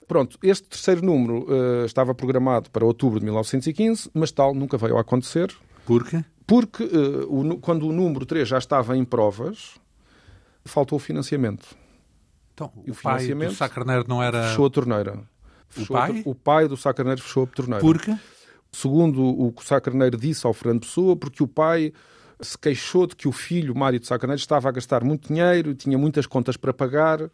[0.06, 4.96] Pronto, este terceiro número uh, estava programado para outubro de 1915, mas tal nunca veio
[4.96, 5.54] a acontecer.
[5.84, 6.24] Por quê?
[6.46, 9.74] Porque uh, o, quando o número 3 já estava em provas,
[10.64, 11.76] faltou o financiamento.
[12.54, 14.48] Então, o, o financiamento pai do Sacarneiro não era...
[14.48, 15.20] Fechou a torneira.
[15.68, 16.22] Fechou o pai?
[16.24, 17.80] A, o pai do Sacarneiro fechou a torneira.
[17.80, 18.16] Por quê?
[18.72, 21.92] Segundo o que o Sá Carneiro disse ao Fernando Pessoa, porque o pai
[22.40, 25.74] se queixou de que o filho, Mário de Sá Carneiro, estava a gastar muito dinheiro,
[25.74, 27.30] tinha muitas contas para pagar,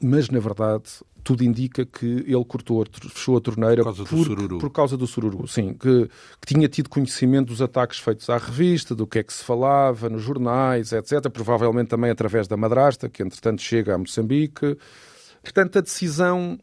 [0.00, 0.84] mas na verdade
[1.28, 4.58] tudo indica que ele cortou, fechou a torneira por causa do sururu.
[4.58, 5.74] Por causa do sururu, sim.
[5.74, 6.08] Que,
[6.40, 10.08] que, tinha tido conhecimento dos ataques feitos à revista, do que é que se falava
[10.08, 11.28] nos jornais, etc.
[11.30, 14.78] Provavelmente também através da madrasta, que entretanto chega a Moçambique.
[15.42, 16.58] Portanto, a decisão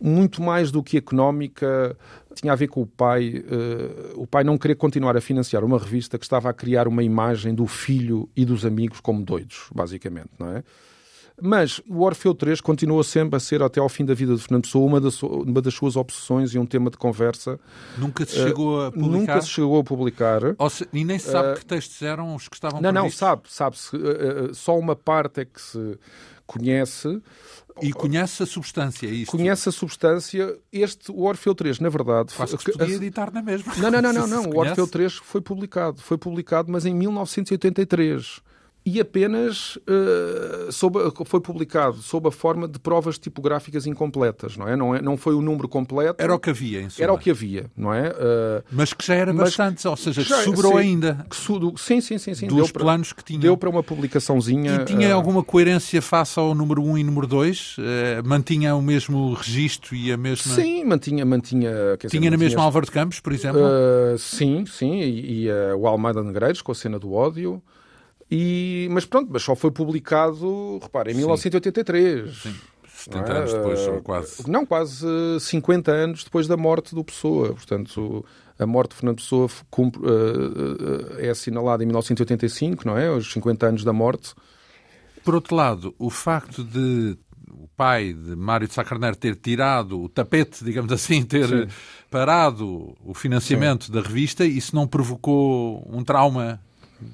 [0.00, 1.96] muito mais do que económica,
[2.34, 5.78] tinha a ver com o pai, uh, o pai não querer continuar a financiar uma
[5.78, 10.30] revista que estava a criar uma imagem do filho e dos amigos como doidos, basicamente,
[10.38, 10.64] não é?
[11.42, 14.62] Mas o Orfeu 3 continua sempre a ser, até ao fim da vida de Fernando
[14.62, 17.58] Pessoa, uma das, uma das suas obsessões e um tema de conversa.
[17.98, 19.18] Nunca se chegou a publicar?
[19.18, 20.40] Nunca se chegou a publicar.
[20.70, 23.20] Se, e nem se sabe uh, que textos eram os que estavam Não, previstos.
[23.20, 23.42] não, sabe.
[23.48, 23.96] sabe-se.
[23.96, 25.98] Uh, só uma parte é que se
[26.46, 27.20] conhece.
[27.82, 29.30] E conhece a substância, é isto?
[29.30, 30.56] Conhece a substância.
[30.72, 32.32] Este, o Orfeu 3, na verdade...
[32.34, 33.74] Quase que podia editar na mesma.
[33.76, 34.26] Não, não, não, não.
[34.26, 34.50] não.
[34.54, 36.00] O Orfeu 3 foi publicado.
[36.00, 38.40] Foi publicado, mas em 1983.
[38.86, 44.76] E apenas uh, sob, foi publicado sob a forma de provas tipográficas incompletas, não é?
[44.76, 46.22] Não, é, não foi o número completo.
[46.22, 47.02] Era o que havia, em suma.
[47.02, 48.10] Era o que havia, não é?
[48.10, 51.26] Uh, mas que já era bastante, ou seja, já, sobrou sim, ainda.
[51.30, 51.36] Que
[51.80, 52.34] sim, sim, sim.
[52.34, 52.46] sim.
[52.46, 53.40] Dos deu planos para, que tinha.
[53.40, 54.74] Deu para uma publicaçãozinha.
[54.74, 57.76] E tinha uh, alguma coerência face ao número 1 e número 2?
[58.24, 60.54] mantinha o mesmo registro e a mesma...
[60.54, 61.24] Sim, mantinha...
[61.24, 63.60] mantinha tinha dizer, na mesma Álvaro de Campos, por exemplo?
[64.18, 65.00] sim, sim.
[65.00, 67.62] E, e o Almada Negreiros, com a cena do ódio...
[68.30, 71.20] E, mas pronto, mas só foi publicado, repare, em Sim.
[71.20, 72.36] 1983.
[72.36, 72.54] Sim.
[73.04, 73.36] 70 é?
[73.36, 74.50] anos depois, ou quase.
[74.50, 75.06] Não, quase
[75.40, 77.52] 50 anos depois da morte do Pessoa.
[77.52, 78.24] Portanto,
[78.58, 83.10] a morte de Fernando Pessoa cumpre, uh, é assinalada em 1985, não é?
[83.10, 84.34] Os 50 anos da morte.
[85.24, 87.18] Por outro lado, o facto de
[87.50, 91.66] o pai de Mário de Sacarneiro ter tirado o tapete, digamos assim, ter Sim.
[92.10, 93.92] parado o financiamento Sim.
[93.92, 96.60] da revista, isso não provocou um trauma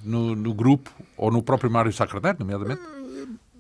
[0.05, 2.83] no, no grupo ou no próprio Mário Sacradeiro, nomeadamente?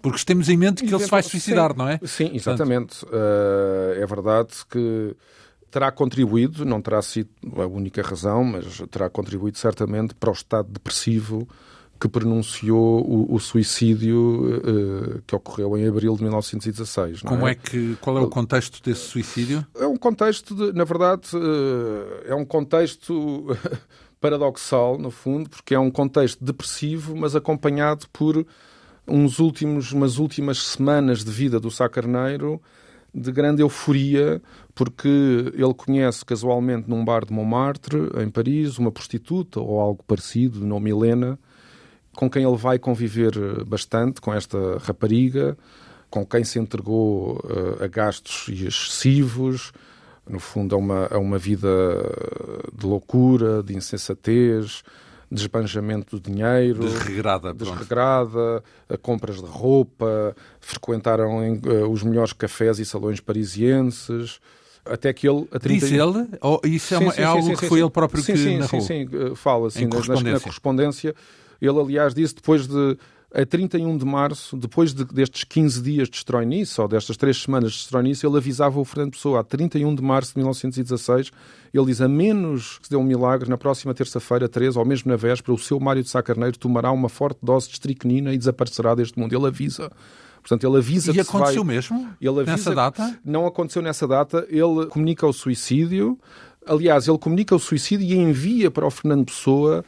[0.02, 2.00] Porque temos em mente que ele se vai suicidar, sim, não é?
[2.04, 3.00] Sim, exatamente.
[3.00, 3.14] Portanto...
[3.14, 5.16] Uh, é verdade que
[5.70, 10.68] terá contribuído, não terá sido a única razão, mas terá contribuído certamente para o estado
[10.70, 11.46] depressivo
[12.00, 17.20] que pronunciou o, o suicídio uh, que ocorreu em abril de 1916.
[17.20, 17.52] Como é?
[17.52, 17.54] é?
[17.54, 19.66] que qual é o contexto desse suicídio?
[19.76, 23.54] É um contexto de, na verdade, uh, é um contexto
[24.20, 28.46] paradoxal, no fundo, porque é um contexto depressivo, mas acompanhado por
[29.08, 32.60] uns últimos, umas últimas semanas de vida do Sá Carneiro
[33.12, 34.40] de grande euforia,
[34.74, 40.60] porque ele conhece casualmente num bar de Montmartre, em Paris, uma prostituta ou algo parecido,
[40.60, 41.38] de nome Helena,
[42.14, 45.56] com quem ele vai conviver bastante, com esta rapariga,
[46.08, 49.72] com quem se entregou uh, a gastos excessivos,
[50.30, 51.68] no fundo, a uma, a uma vida
[52.72, 54.82] de loucura, de insensatez,
[55.30, 58.62] de esbanjamento do dinheiro, desregrada, desregrada
[59.02, 64.40] compras de roupa, frequentaram uh, os melhores cafés e salões parisienses.
[64.84, 65.46] Até que ele.
[65.52, 65.86] A 30...
[65.86, 66.28] Diz ele?
[66.40, 68.58] Ou isso é, sim, uma, sim, é algo sim, que foi ele próprio que sim,
[68.58, 68.80] narrou?
[68.80, 70.32] Sim, sim, eh, fala assim, na, correspondência.
[70.32, 71.14] na correspondência.
[71.60, 72.96] Ele, aliás, disse depois de
[73.32, 77.72] a 31 de março, depois de, destes 15 dias de estroinice, ou destas três semanas
[77.72, 81.30] de estroinice, ele avisava o Fernando Pessoa, a 31 de março de 1916,
[81.72, 85.10] ele diz, a menos que se dê um milagre, na próxima terça-feira, 13, ou mesmo
[85.10, 88.38] na véspera, o seu Mário de Sá Carneiro tomará uma forte dose de estricnina e
[88.38, 89.32] desaparecerá deste mundo.
[89.32, 89.90] Ele avisa.
[90.42, 91.74] Portanto, ele avisa e que aconteceu vai...
[91.74, 92.08] mesmo?
[92.20, 93.18] Ele nessa data?
[93.24, 94.46] Não aconteceu nessa data.
[94.48, 96.18] Ele comunica o suicídio.
[96.66, 99.84] Aliás, ele comunica o suicídio e envia para o Fernando Pessoa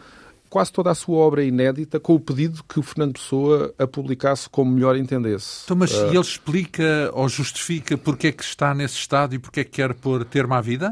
[0.53, 4.51] quase toda a sua obra inédita com o pedido que o Fernando Pessoa a publicasse
[4.51, 5.63] como melhor entendesse.
[5.65, 6.09] Então, mas uh...
[6.09, 9.95] ele explica ou justifica porque é que está nesse estado e porque é que quer
[9.95, 10.91] pôr termo à vida?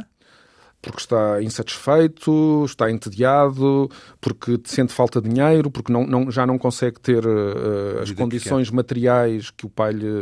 [0.83, 6.57] porque está insatisfeito, está entediado, porque sente falta de dinheiro, porque não, não, já não
[6.57, 10.21] consegue ter uh, as condições que materiais que o pai lhe.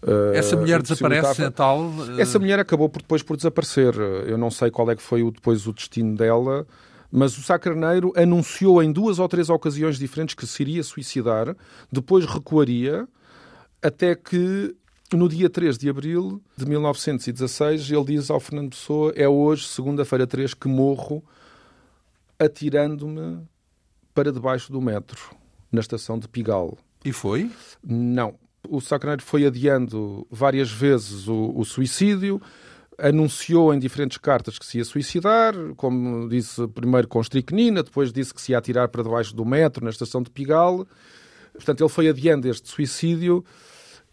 [0.00, 1.80] Uh, Essa mulher desaparece é tal?
[1.80, 2.20] Uh...
[2.20, 3.96] Essa mulher acabou por, depois por desaparecer.
[4.28, 6.64] Eu não sei qual é que foi o, depois o destino dela.
[7.18, 11.56] Mas o Sá Carneiro anunciou em duas ou três ocasiões diferentes que se iria suicidar,
[11.90, 13.08] depois recuaria,
[13.82, 14.76] até que
[15.10, 20.26] no dia 3 de abril de 1916 ele diz ao Fernando Pessoa: É hoje, segunda-feira
[20.26, 21.24] 3, que morro
[22.38, 23.40] atirando-me
[24.12, 25.18] para debaixo do metro,
[25.72, 26.76] na estação de Pigal.
[27.02, 27.50] E foi?
[27.82, 28.34] Não.
[28.68, 32.42] O Sá Carneiro foi adiando várias vezes o, o suicídio
[32.98, 38.32] anunciou em diferentes cartas que se ia suicidar, como disse primeiro com estricnina, depois disse
[38.32, 40.86] que se ia atirar para debaixo do metro na estação de Pigalle.
[41.52, 43.44] Portanto, ele foi adiando este suicídio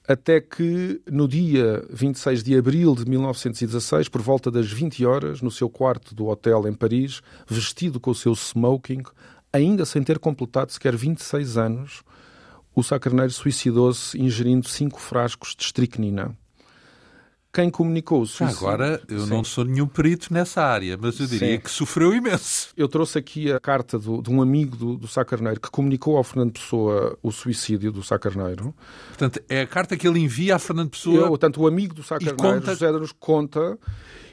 [0.05, 5.49] até que no dia 26 de abril de 1916, por volta das 20 horas, no
[5.49, 9.03] seu quarto do hotel em Paris, vestido com o seu smoking,
[9.51, 12.03] ainda sem ter completado sequer 26 anos,
[12.75, 16.35] o Sacarneiro suicidou-se ingerindo cinco frascos de estricnina
[17.53, 18.67] quem comunicou o suicídio.
[18.67, 19.29] Agora, eu Sim.
[19.29, 21.59] não sou nenhum perito nessa área, mas eu diria Sim.
[21.59, 22.69] que sofreu imenso.
[22.75, 26.17] Eu trouxe aqui a carta do, de um amigo do, do Sá Carneiro que comunicou
[26.17, 28.73] ao Fernando Pessoa o suicídio do Sá Carneiro.
[29.09, 31.21] Portanto, é a carta que ele envia a Fernando Pessoa.
[31.21, 32.71] Eu, portanto, o amigo do Sá Carneiro, conta...
[32.71, 33.77] José nos conta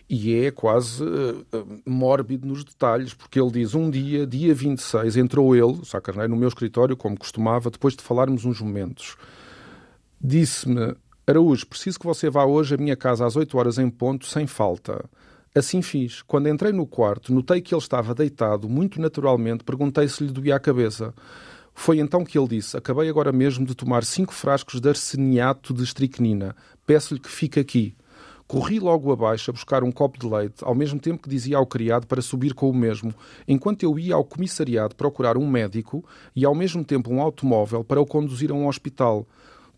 [0.08, 1.46] e é quase uh,
[1.84, 6.30] mórbido nos detalhes, porque ele diz: um dia, dia 26, entrou ele, o Sá Carneiro,
[6.30, 9.14] no meu escritório, como costumava, depois de falarmos uns momentos.
[10.18, 14.26] Disse-me Araújo, preciso que você vá hoje à minha casa às 8 horas em ponto,
[14.26, 15.04] sem falta.
[15.54, 16.22] Assim fiz.
[16.22, 20.56] Quando entrei no quarto, notei que ele estava deitado, muito naturalmente, perguntei se lhe doía
[20.56, 21.12] a cabeça.
[21.74, 25.82] Foi então que ele disse: Acabei agora mesmo de tomar cinco frascos de arseniato de
[25.82, 26.54] estricnina.
[26.86, 27.94] Peço-lhe que fique aqui.
[28.46, 31.66] Corri logo abaixo a buscar um copo de leite, ao mesmo tempo que dizia ao
[31.66, 33.14] criado para subir com o mesmo,
[33.46, 36.04] enquanto eu ia ao comissariado procurar um médico
[36.34, 39.24] e ao mesmo tempo um automóvel para o conduzir a um hospital.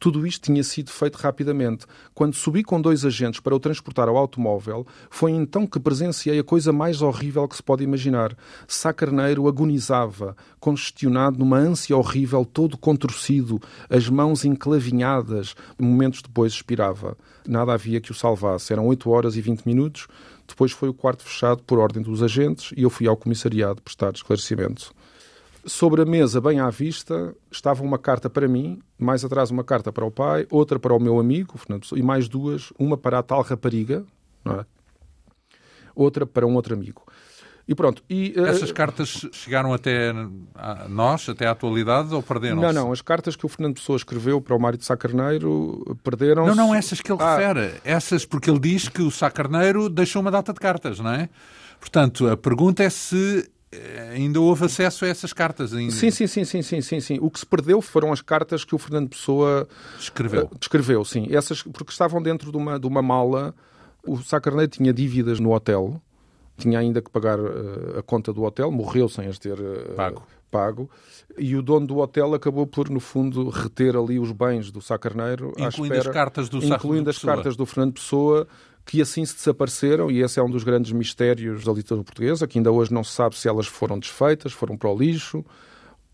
[0.02, 1.86] Tudo isto tinha sido feito rapidamente.
[2.12, 6.42] Quando subi com dois agentes para o transportar ao automóvel, foi então que presenciei a
[6.42, 8.36] coisa mais horrível que se pode imaginar.
[8.66, 15.54] Sá Carneiro agonizava, congestionado numa ânsia horrível, todo contorcido, as mãos enclavinhadas.
[15.78, 17.16] Momentos depois expirava.
[17.46, 18.72] Nada havia que o salvasse.
[18.72, 20.08] Eram 8 horas e 20 minutos.
[20.48, 24.12] Depois foi o quarto fechado por ordem dos agentes e eu fui ao comissariado prestar
[24.14, 24.92] esclarecimento.
[25.64, 29.92] Sobre a mesa, bem à vista, estava uma carta para mim, mais atrás uma carta
[29.92, 33.20] para o pai, outra para o meu amigo, Fernando Pessoa, e mais duas, uma para
[33.20, 34.04] a tal rapariga,
[34.44, 34.64] é?
[35.94, 37.04] outra para um outro amigo.
[37.66, 38.02] E pronto.
[38.10, 40.12] E, uh, Essas cartas chegaram até
[40.54, 42.60] a nós, até à atualidade, ou perderam-se?
[42.60, 42.92] Não, não.
[42.92, 46.56] As cartas que o Fernando Pessoa escreveu para o Mário de Sá Carneiro perderam-se.
[46.56, 47.36] Não, não, essas que ele ah.
[47.36, 47.74] refere.
[47.84, 51.28] Essas porque ele diz que o Sá Carneiro deixou uma data de cartas, não é?
[51.78, 53.61] Portanto, a pergunta é se eh,
[54.12, 55.72] ainda houve acesso a essas cartas.
[55.72, 55.92] Ainda.
[55.92, 57.18] Sim, sim, sim, sim, sim, sim, sim.
[57.20, 59.66] O que se perdeu foram as cartas que o Fernando Pessoa
[59.98, 60.44] escreveu.
[60.44, 61.26] Uh, escreveu, sim.
[61.30, 63.54] Essas, porque estavam dentro de uma, de uma mala.
[64.06, 66.00] O Sacarneiro tinha dívidas no hotel,
[66.56, 70.22] tinha ainda que pagar uh, a conta do hotel, morreu sem as ter uh, pago.
[70.50, 70.90] pago.
[71.38, 75.52] E o dono do hotel acabou por, no fundo, reter ali os bens do Sacarneiro.
[75.56, 78.46] Incluindo espera, as cartas do Incluindo as cartas do Fernando Pessoa
[78.84, 82.58] que assim se desapareceram, e esse é um dos grandes mistérios da literatura portuguesa, que
[82.58, 85.44] ainda hoje não se sabe se elas foram desfeitas, foram para o lixo,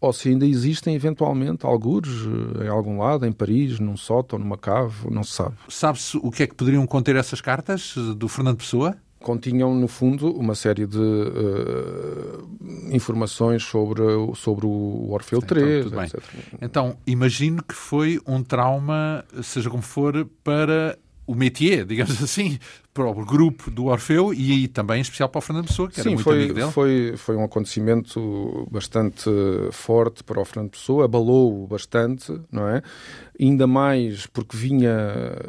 [0.00, 2.14] ou se ainda existem eventualmente algures
[2.60, 5.56] eh, em algum lado, em Paris, num sótão, numa cave, não se sabe.
[5.68, 8.96] Sabe-se o que é que poderiam conter essas cartas eh, do Fernando Pessoa?
[9.20, 12.48] Continham, no fundo, uma série de uh,
[12.92, 14.00] informações sobre,
[14.36, 16.22] sobre o Orfeu então, 3, etc.
[16.62, 20.96] Então, imagino que foi um trauma, seja como for, para
[21.28, 22.58] o métier, digamos assim,
[22.94, 25.96] para o grupo do Orfeu e aí também em especial para o Fernando Pessoa, que
[25.96, 26.70] Sim, era muito foi, amigo dele.
[26.72, 29.30] Foi, foi um acontecimento bastante
[29.70, 32.82] forte para o Fernando Pessoa, abalou-o bastante, não é?
[33.38, 34.90] Ainda mais porque vinha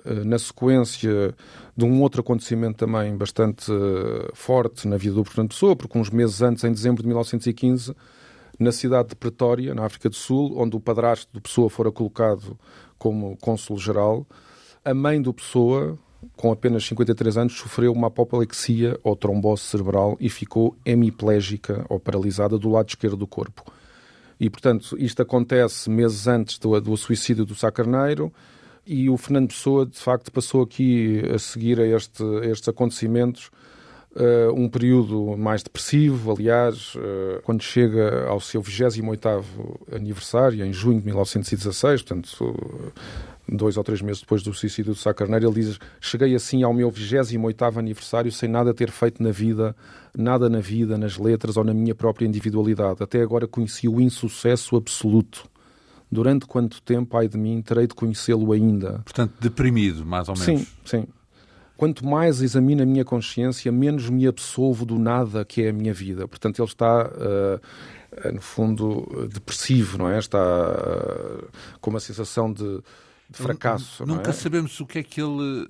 [0.05, 1.33] eh, na sequência
[1.75, 3.71] de um outro acontecimento também bastante
[4.33, 7.95] forte na vida do Fernando Pessoa, porque uns meses antes, em dezembro de 1915,
[8.59, 12.59] na cidade de Pretória, na África do Sul, onde o padrasto do Pessoa fora colocado
[12.97, 14.27] como cônsul-geral,
[14.83, 15.97] a mãe do Pessoa,
[16.35, 22.57] com apenas 53 anos, sofreu uma apoplexia ou trombose cerebral e ficou hemiplégica ou paralisada
[22.57, 23.63] do lado esquerdo do corpo.
[24.39, 28.31] E, portanto, isto acontece meses antes do, do suicídio do Sacarneiro
[28.85, 33.51] e o Fernando Pessoa, de facto, passou aqui a seguir a, este, a estes acontecimentos
[34.11, 39.43] Uh, um período mais depressivo, aliás, uh, quando chega ao seu 28º
[39.93, 42.91] aniversário, em junho de 1916, portanto,
[43.51, 46.73] dois ou três meses depois do suicídio do Sá Carneiro, ele diz: Cheguei assim ao
[46.73, 49.75] meu 28 aniversário sem nada ter feito na vida,
[50.17, 53.01] nada na vida, nas letras ou na minha própria individualidade.
[53.01, 55.45] Até agora conheci o insucesso absoluto.
[56.11, 59.01] Durante quanto tempo, ai de mim, terei de conhecê-lo ainda?
[59.03, 60.61] Portanto, deprimido, mais ou menos.
[60.61, 61.07] Sim, sim.
[61.77, 65.93] Quanto mais examino a minha consciência, menos me absolvo do nada que é a minha
[65.93, 66.27] vida.
[66.27, 67.07] Portanto, ele está.
[67.07, 67.59] Uh,
[68.33, 70.17] no fundo, depressivo, não é?
[70.17, 71.47] Está uh,
[71.79, 72.81] com uma sensação de,
[73.29, 74.05] de fracasso.
[74.05, 74.33] Nunca é?
[74.33, 75.67] sabemos o que é que ele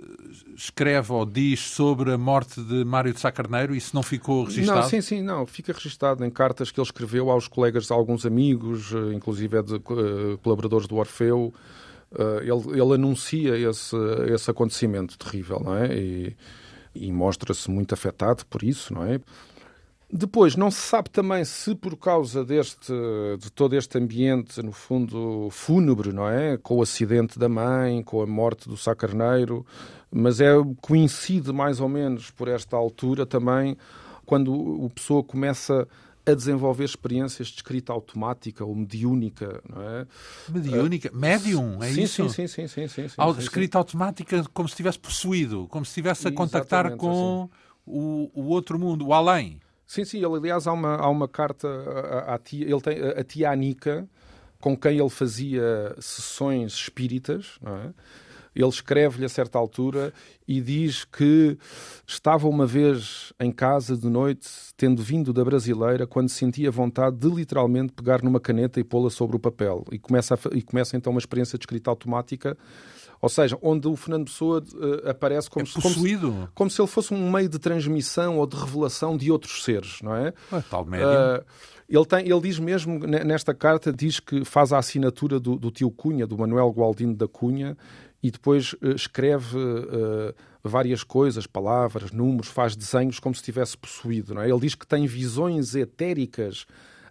[0.56, 3.76] escreve ou diz sobre a morte de Mário de Sá Carneiro.
[3.76, 4.80] Isso não ficou registado?
[4.80, 5.46] Não, sim, sim, não.
[5.46, 9.62] Fica registado em cartas que ele escreveu aos colegas, a alguns amigos, eh, inclusive é
[9.62, 11.54] de uh, colaboradores do Orfeu.
[12.12, 13.96] Uh, ele, ele, anuncia esse,
[14.34, 15.96] esse acontecimento terrível, não é?
[15.96, 16.38] E,
[16.96, 19.20] e mostra-se muito afetado por isso, não é?
[20.12, 22.92] Depois, não se sabe também se por causa deste,
[23.40, 26.58] de todo este ambiente, no fundo, fúnebre, não é?
[26.58, 29.64] Com o acidente da mãe, com a morte do sacarneiro,
[30.12, 33.78] mas é, coincide mais ou menos por esta altura também,
[34.26, 35.88] quando o pessoa começa
[36.26, 40.08] a desenvolver experiências de escrita automática ou mediúnica, não é?
[40.50, 41.12] Mediúnica?
[41.14, 42.30] Médium, é sim, isso?
[42.30, 43.80] Sim, sim, sim, sim, sim, sim, sim Escrita sim.
[43.80, 47.52] automática como se estivesse possuído, como se estivesse a contactar com assim.
[47.86, 49.60] o, o outro mundo, o além.
[49.90, 51.68] Sim, sim, ele, aliás, há uma, há uma carta
[52.28, 54.08] à, tia, ele tem, a tia Anica,
[54.62, 57.94] com quem ele fazia sessões espíritas, não é?
[58.56, 60.14] Ele escreve-lhe a certa altura
[60.48, 61.58] e diz que
[62.06, 67.28] estava uma vez em casa de noite, tendo vindo da brasileira, quando sentia vontade de
[67.28, 69.84] literalmente pegar numa caneta e pô-la sobre o papel.
[69.92, 72.56] E começa, a, e começa então uma experiência de escrita automática
[73.22, 76.88] ou seja, onde o Fernando Pessoa uh, aparece como, é se, como, como, se, ele
[76.88, 80.34] fosse um meio de transmissão ou de revelação de outros seres, não é?
[80.52, 81.10] é tal médium.
[81.10, 81.44] Uh,
[81.90, 85.92] ele, tem, ele diz mesmo, nesta carta, diz que faz a assinatura do, do tio
[85.92, 87.78] Cunha, do Manuel Gualdino da Cunha,
[88.24, 89.58] e depois uh, escreve
[90.64, 94.34] várias coisas, palavras, números, faz desenhos como se estivesse possuído.
[94.34, 94.50] Não é?
[94.50, 96.66] Ele diz que tem visões etéricas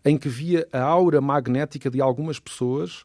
[0.04, 3.04] em que via a aura magnética de algumas pessoas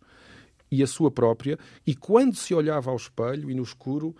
[0.74, 4.15] e a sua própria, e quando se olhava ao espelho e no escuro,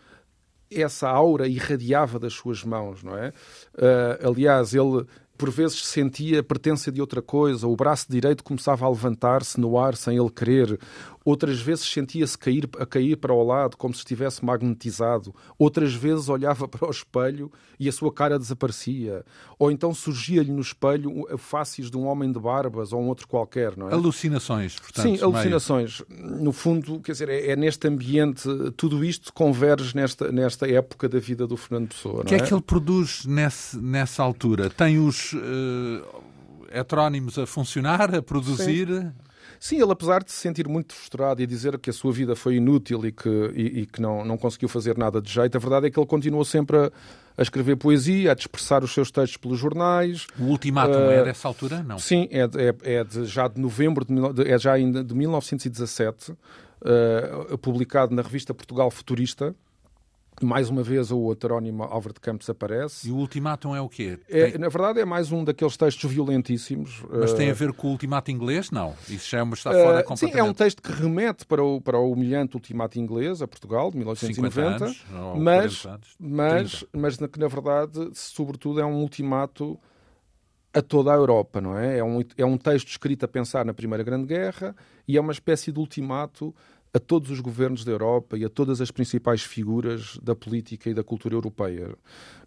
[0.72, 3.30] essa aura irradiava das suas mãos, não é?
[3.76, 8.86] Uh, aliás, ele por vezes sentia a pertença de outra coisa, o braço direito começava
[8.86, 10.80] a levantar-se no ar sem ele querer,
[11.26, 16.30] outras vezes sentia-se cair, a cair para o lado como se estivesse magnetizado, outras vezes
[16.30, 19.26] olhava para o espelho e a sua cara desaparecia,
[19.58, 23.28] ou então surgia-lhe no espelho a faces de um homem de barbas ou um outro
[23.28, 23.94] qualquer, não é?
[23.94, 25.04] Alucinações, portanto.
[25.04, 26.02] Sim, alucinações.
[26.10, 26.44] Meio...
[26.44, 31.20] No fundo, quer dizer, é, é, neste ambiente, tudo isto converge nesta, nesta época da
[31.20, 32.38] vida do Fernando Pessoa, O que é?
[32.38, 32.42] é?
[32.42, 34.70] que ele produz nesse, nessa altura?
[34.70, 36.24] Tem os uh,
[36.72, 38.88] heterónimos a funcionar, a produzir?
[38.88, 39.12] Sim.
[39.64, 42.58] Sim, ele apesar de se sentir muito frustrado e dizer que a sua vida foi
[42.58, 45.88] inútil e que, e, e que não, não conseguiu fazer nada de jeito, a verdade
[45.88, 46.92] é que ele continuou sempre a,
[47.38, 50.28] a escrever poesia, a dispersar os seus textos pelos jornais.
[50.38, 51.82] O ultimátum uh, é dessa altura?
[51.82, 51.98] Não.
[51.98, 57.58] Sim, é, é, é de, já de novembro, de, é já ainda de 1917, uh,
[57.58, 59.56] publicado na revista Portugal Futurista.
[60.42, 63.08] Mais uma vez o heterónimo Álvaro de Campos aparece.
[63.08, 64.20] E o ultimátum é o quê?
[64.30, 64.60] É, tem...
[64.60, 67.04] Na verdade é mais um daqueles textos violentíssimos.
[67.10, 68.72] Mas tem a eh, ver com o ultimato inglês?
[68.72, 68.94] Não.
[69.08, 70.34] Isso já é uma está fora uh, completamente.
[70.34, 73.92] Sim, é um texto que remete para o, para o humilhante ultimato inglês, a Portugal,
[73.92, 74.86] de 1890.
[74.86, 75.06] Anos,
[75.38, 75.88] mas,
[76.20, 79.80] mas, mas que na verdade, sobretudo, é um ultimato
[80.74, 82.00] a toda a Europa, não é?
[82.00, 84.76] É um, é um texto escrito a pensar na Primeira Grande Guerra
[85.08, 86.54] e é uma espécie de ultimato
[86.94, 90.94] a todos os governos da Europa e a todas as principais figuras da política e
[90.94, 91.96] da cultura europeia.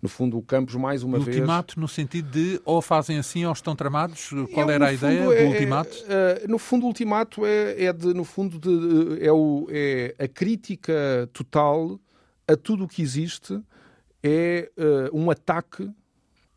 [0.00, 1.36] No fundo, o Campos, mais uma vez.
[1.36, 4.30] Ultimato no sentido de ou fazem assim ou estão tramados?
[4.54, 5.96] Qual é, era a ideia é, do ultimato?
[6.08, 10.14] É, é, no fundo, o ultimato é, é de, no fundo, de, é, o, é
[10.16, 11.98] a crítica total
[12.46, 13.60] a tudo o que existe,
[14.22, 15.90] é uh, um ataque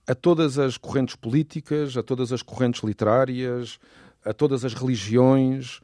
[0.06, 3.80] a todas as correntes políticas, a todas as correntes literárias,
[4.24, 5.82] a todas as religiões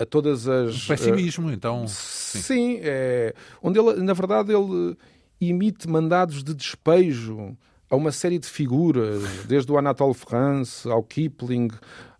[0.00, 0.84] a todas as.
[0.84, 1.86] O pessimismo, uh, então.
[1.86, 4.96] Sim, sim é, onde ele, na verdade, ele
[5.40, 7.56] emite mandados de despejo
[7.90, 11.68] a uma série de figuras, desde o Anatole France ao Kipling,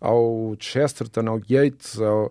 [0.01, 2.31] ao Chesterton, ao Yeats, ao, uh,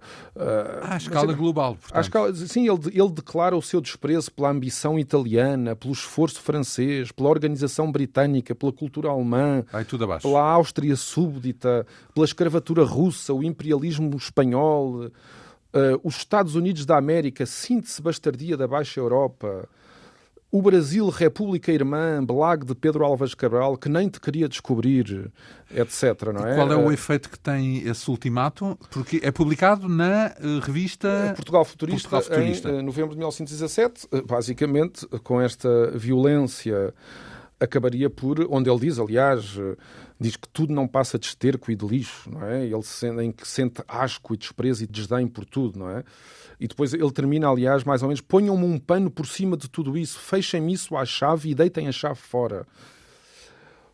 [0.84, 1.78] à escala global.
[1.94, 7.14] À escala, sim, ele, ele declara o seu desprezo pela ambição italiana, pelo esforço francês,
[7.14, 9.64] pela organização britânica, pela cultura alemã,
[10.22, 15.12] pela Áustria súbdita, pela escravatura russa, o imperialismo espanhol, uh,
[16.04, 19.70] os Estados Unidos da América, síntese bastardia da Baixa Europa
[20.52, 25.32] o Brasil, República Irmã, Belag de Pedro Alves Cabral, que nem te queria descobrir,
[25.70, 26.34] etc.
[26.34, 26.54] Não é?
[26.54, 28.78] E qual é o efeito que tem esse ultimato?
[28.90, 33.18] Porque é publicado na uh, revista eh, Portugal Futurista, Portugal Futurista, em uh, novembro de
[33.18, 34.08] 1917.
[34.12, 36.96] Uh, basicamente, com esta violência,
[37.60, 39.56] acabaria por, onde ele diz, aliás,
[40.20, 42.66] diz que tudo não passa de esterco e de lixo, não é?
[42.66, 46.04] Ele sente, em que sente asco e desprezo e desdém por tudo, não é?
[46.60, 49.98] E depois ele termina, aliás, mais ou menos: ponham-me um pano por cima de tudo
[49.98, 52.68] isso, fechem-me isso à chave e deitem a chave fora.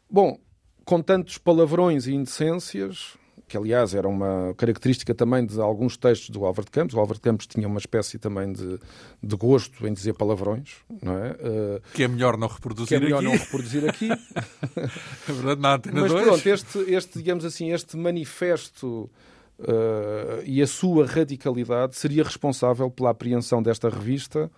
[0.10, 0.40] Bom,
[0.84, 6.46] com tantos palavrões e indecências, que aliás era uma característica também de alguns textos do
[6.46, 6.96] Álvaro de Campos.
[6.96, 8.80] O Álvaro de Campos tinha uma espécie também de,
[9.22, 11.32] de gosto em dizer palavrões, não é?
[11.32, 13.08] Uh, que é melhor não reproduzir aqui.
[13.08, 13.26] Que é melhor aqui.
[13.26, 14.10] não reproduzir aqui.
[15.30, 16.24] é verdade, na Antena Mas 2.
[16.24, 19.10] pronto, este, este, digamos assim, este manifesto
[19.58, 24.52] Uh, e a sua radicalidade seria responsável pela apreensão desta revista.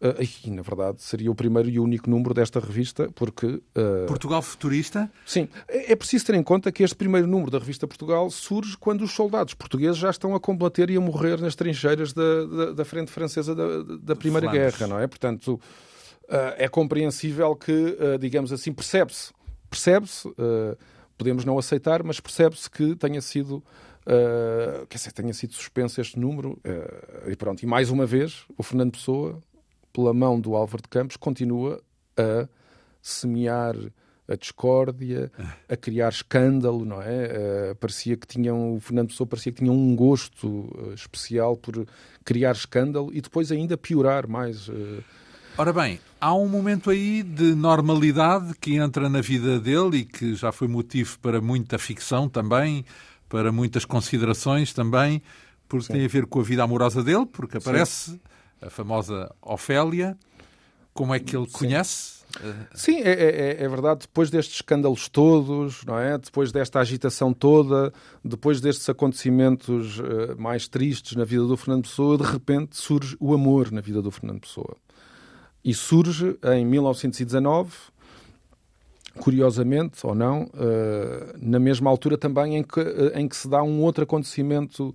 [0.00, 3.46] Uh, e, na verdade, seria o primeiro e único número desta revista, porque.
[3.46, 4.06] Uh...
[4.06, 5.10] Portugal Futurista?
[5.24, 5.48] Sim.
[5.66, 9.02] É, é preciso ter em conta que este primeiro número da revista Portugal surge quando
[9.02, 12.84] os soldados portugueses já estão a combater e a morrer nas trincheiras da, da, da
[12.84, 14.50] frente francesa da, da Primeira.
[14.50, 15.06] Guerra, não é?
[15.06, 15.58] Portanto,
[16.58, 19.32] é compreensível que, digamos assim, percebe-se.
[19.70, 20.28] Percebe-se,
[21.16, 23.62] podemos não aceitar, mas percebe-se que tenha sido
[24.06, 26.58] Uh, quer dizer, tenha sido suspenso este número.
[26.64, 29.40] Uh, e pronto, e mais uma vez, o Fernando Pessoa,
[29.92, 31.80] pela mão do Álvaro de Campos, continua
[32.16, 32.48] a
[33.00, 33.76] semear
[34.26, 35.30] a discórdia,
[35.68, 37.72] a criar escândalo, não é?
[37.72, 41.86] Uh, parecia que tinham, o Fernando Pessoa parecia que tinha um gosto uh, especial por
[42.24, 44.68] criar escândalo e depois ainda piorar mais.
[44.68, 45.04] Uh...
[45.58, 50.34] Ora bem, há um momento aí de normalidade que entra na vida dele e que
[50.34, 52.84] já foi motivo para muita ficção também,
[53.34, 55.20] para muitas considerações também,
[55.68, 55.94] porque Sim.
[55.94, 58.20] tem a ver com a vida amorosa dele, porque aparece Sim.
[58.62, 60.16] a famosa Ofélia.
[60.92, 61.52] Como é que ele Sim.
[61.52, 62.22] conhece
[62.72, 64.02] Sim, é, é, é, verdade.
[64.02, 66.16] Depois destes escândalos todos, não é?
[66.16, 67.92] Depois desta agitação toda,
[68.24, 73.34] depois destes acontecimentos uh, mais tristes na vida do Fernando Pessoa, de repente surge o
[73.34, 74.76] amor na vida do Fernando Pessoa.
[75.64, 77.72] E surge em 1919,
[79.18, 83.62] curiosamente ou não, uh, na mesma altura também em que, uh, em que se dá
[83.62, 84.94] um outro acontecimento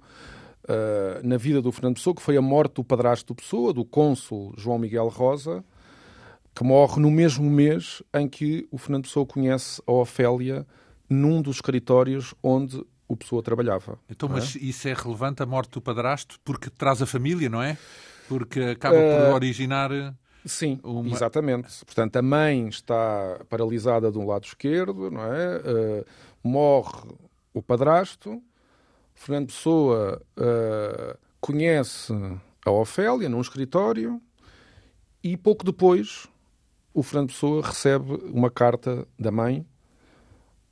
[1.24, 4.54] na vida do Fernando Pessoa, que foi a morte do padrasto do Pessoa, do cônsul
[4.56, 5.64] João Miguel Rosa
[6.60, 10.68] que morre no mesmo mês em que o Fernando Pessoa conhece a Ofélia
[11.10, 13.98] num dos escritórios onde o Pessoa trabalhava.
[14.10, 14.34] Então, é?
[14.34, 17.78] mas isso é relevante, a morte do padrasto, porque traz a família, não é?
[18.28, 19.34] Porque acaba por uh...
[19.34, 19.90] originar...
[20.50, 21.10] Sim, uma...
[21.10, 21.86] exatamente.
[21.86, 25.58] Portanto, a mãe está paralisada de um lado esquerdo, não é?
[25.58, 26.06] Uh,
[26.44, 27.10] morre
[27.54, 28.42] o padrasto.
[29.14, 32.14] Fernando Pessoa uh, conhece
[32.66, 34.22] a Ofélia num escritório
[35.24, 36.28] e pouco depois
[36.94, 39.66] o Fernando Pessoa recebe uma carta da mãe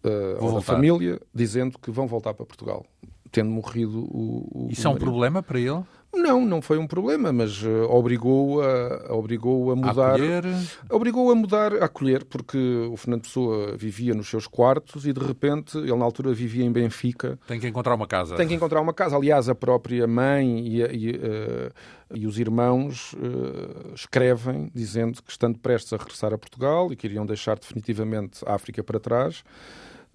[0.03, 2.85] uh, ou da família dizendo que vão voltar para Portugal,
[3.31, 4.49] tendo morrido o.
[4.51, 5.83] o Isso o é um problema para ele?
[6.17, 10.43] Não, não foi um problema, mas uh, obrigou a obrigou a mudar, a acolher.
[10.89, 12.57] obrigou a mudar, a acolher, porque
[12.91, 16.71] o Fernando Pessoa vivia nos seus quartos e de repente ele na altura vivia em
[16.71, 17.37] Benfica.
[17.47, 18.35] Tem que encontrar uma casa.
[18.35, 19.15] Tem que encontrar uma casa.
[19.15, 21.71] Aliás, a própria mãe e, e, uh,
[22.13, 27.05] e os irmãos uh, escrevem dizendo que estando prestes a regressar a Portugal e que
[27.05, 29.43] iriam deixar definitivamente a África para trás.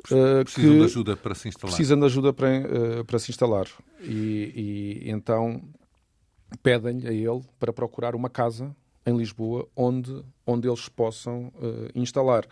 [0.02, 1.76] Precisam de ajuda para se instalar.
[1.76, 2.48] Precisam de ajuda para,
[3.06, 3.66] para se instalar.
[4.02, 5.62] E, e então
[6.62, 8.74] pedem-lhe a ele para procurar uma casa
[9.04, 12.46] em Lisboa onde, onde eles possam uh, instalar.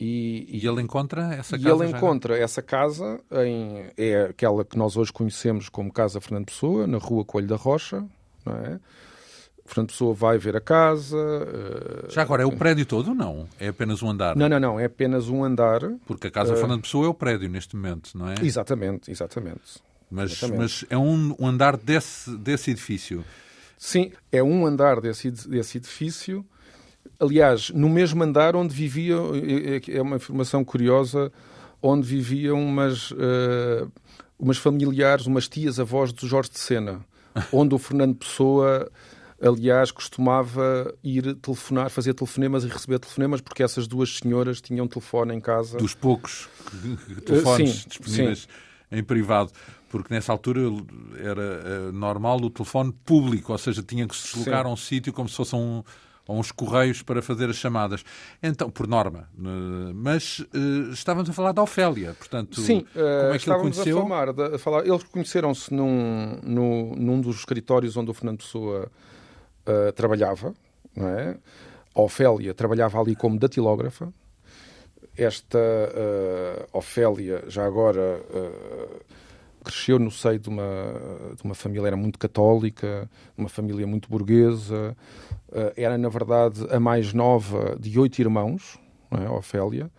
[0.00, 1.68] E, e, ele encontra essa casa?
[1.68, 6.46] E ele encontra essa casa, em, é aquela que nós hoje conhecemos como Casa Fernando
[6.46, 8.04] Pessoa, na rua Coelho da Rocha,
[8.44, 8.80] não é?
[9.64, 11.16] Fernando Pessoa vai ver a casa.
[11.16, 12.10] Uh...
[12.10, 13.14] Já agora, é o prédio todo?
[13.14, 13.46] Não.
[13.60, 14.34] É apenas um andar?
[14.34, 14.80] Não, não, não.
[14.80, 15.80] É apenas um andar.
[16.04, 16.56] Porque a Casa uh...
[16.56, 18.34] Fernando Pessoa é o prédio neste momento, não é?
[18.42, 19.80] Exatamente, exatamente.
[20.12, 23.24] Mas, mas é um, um, andar desse, desse edifício.
[23.78, 26.44] Sim, é um andar desse, desse edifício.
[27.18, 29.16] Aliás, no mesmo andar onde vivia,
[29.88, 31.32] é, uma informação curiosa,
[31.80, 33.90] onde viviam umas, uh,
[34.38, 37.00] umas familiares, umas tias-avós do Jorge de Sena,
[37.50, 38.90] onde o Fernando Pessoa
[39.40, 45.34] aliás, costumava ir telefonar, fazer telefonemas e receber telefonemas, porque essas duas senhoras tinham telefone
[45.34, 45.78] em casa.
[45.78, 46.48] Dos poucos
[47.26, 48.98] telefones uh, sim, disponíveis sim.
[48.98, 49.50] em privado
[49.92, 50.62] porque nessa altura
[51.18, 54.70] era uh, normal o telefone público, ou seja, tinha que se deslocar Sim.
[54.70, 55.84] a um sítio como se fosse um,
[56.26, 58.02] a uns correios para fazer as chamadas.
[58.42, 59.28] Então, por norma.
[59.36, 63.98] Uh, mas uh, estávamos a falar da Ofélia, portanto, Sim, como é que ele conheceu?
[63.98, 68.90] A falar, a falar, eles conheceram-se num, num, num, dos escritórios onde o Fernando Pessoa
[69.94, 70.54] trabalhava,
[70.96, 71.36] não é?
[71.94, 74.12] A Ofélia trabalhava ali como datilógrafa.
[75.16, 75.58] Esta
[76.72, 78.20] Ofélia, já agora
[79.62, 80.64] cresceu no seio de uma,
[81.36, 84.96] de uma família, era muito católica, uma família muito burguesa,
[85.48, 88.78] uh, era, na verdade, a mais nova de oito irmãos,
[89.10, 89.28] é?
[89.30, 89.90] Ofélia,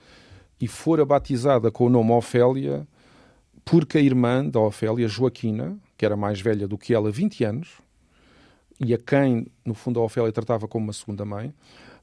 [0.60, 2.88] e fora batizada com o nome Ofélia
[3.66, 7.78] porque a irmã da Ofélia, Joaquina, que era mais velha do que ela, 20 anos,
[8.80, 11.54] e a quem, no fundo, a Ofélia tratava como uma segunda mãe,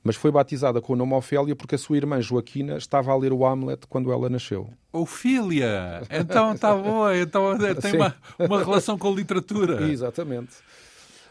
[0.03, 3.32] mas foi batizada com o nome Ofélia porque a sua irmã Joaquina estava a ler
[3.32, 4.70] o Hamlet quando ela nasceu.
[4.92, 6.03] Ofília!
[6.11, 9.82] Então está boa, então tem uma, uma relação com literatura.
[9.90, 10.57] Exatamente.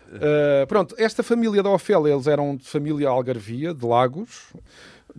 [0.09, 4.51] Uh, pronto, esta família da Ofélia, eles eram de família algarvia, de Lagos,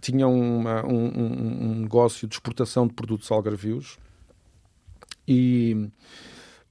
[0.01, 3.99] tinham uma, um, um, um, negócio de exportação de produtos algarvios
[5.27, 5.89] e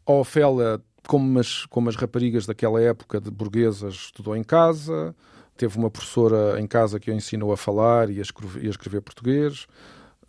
[0.05, 5.15] a Ofélia, como as, como as raparigas daquela época de burguesas, estudou em casa,
[5.59, 8.69] teve uma professora em casa que a ensinou a falar e a escrever, e a
[8.69, 9.67] escrever português,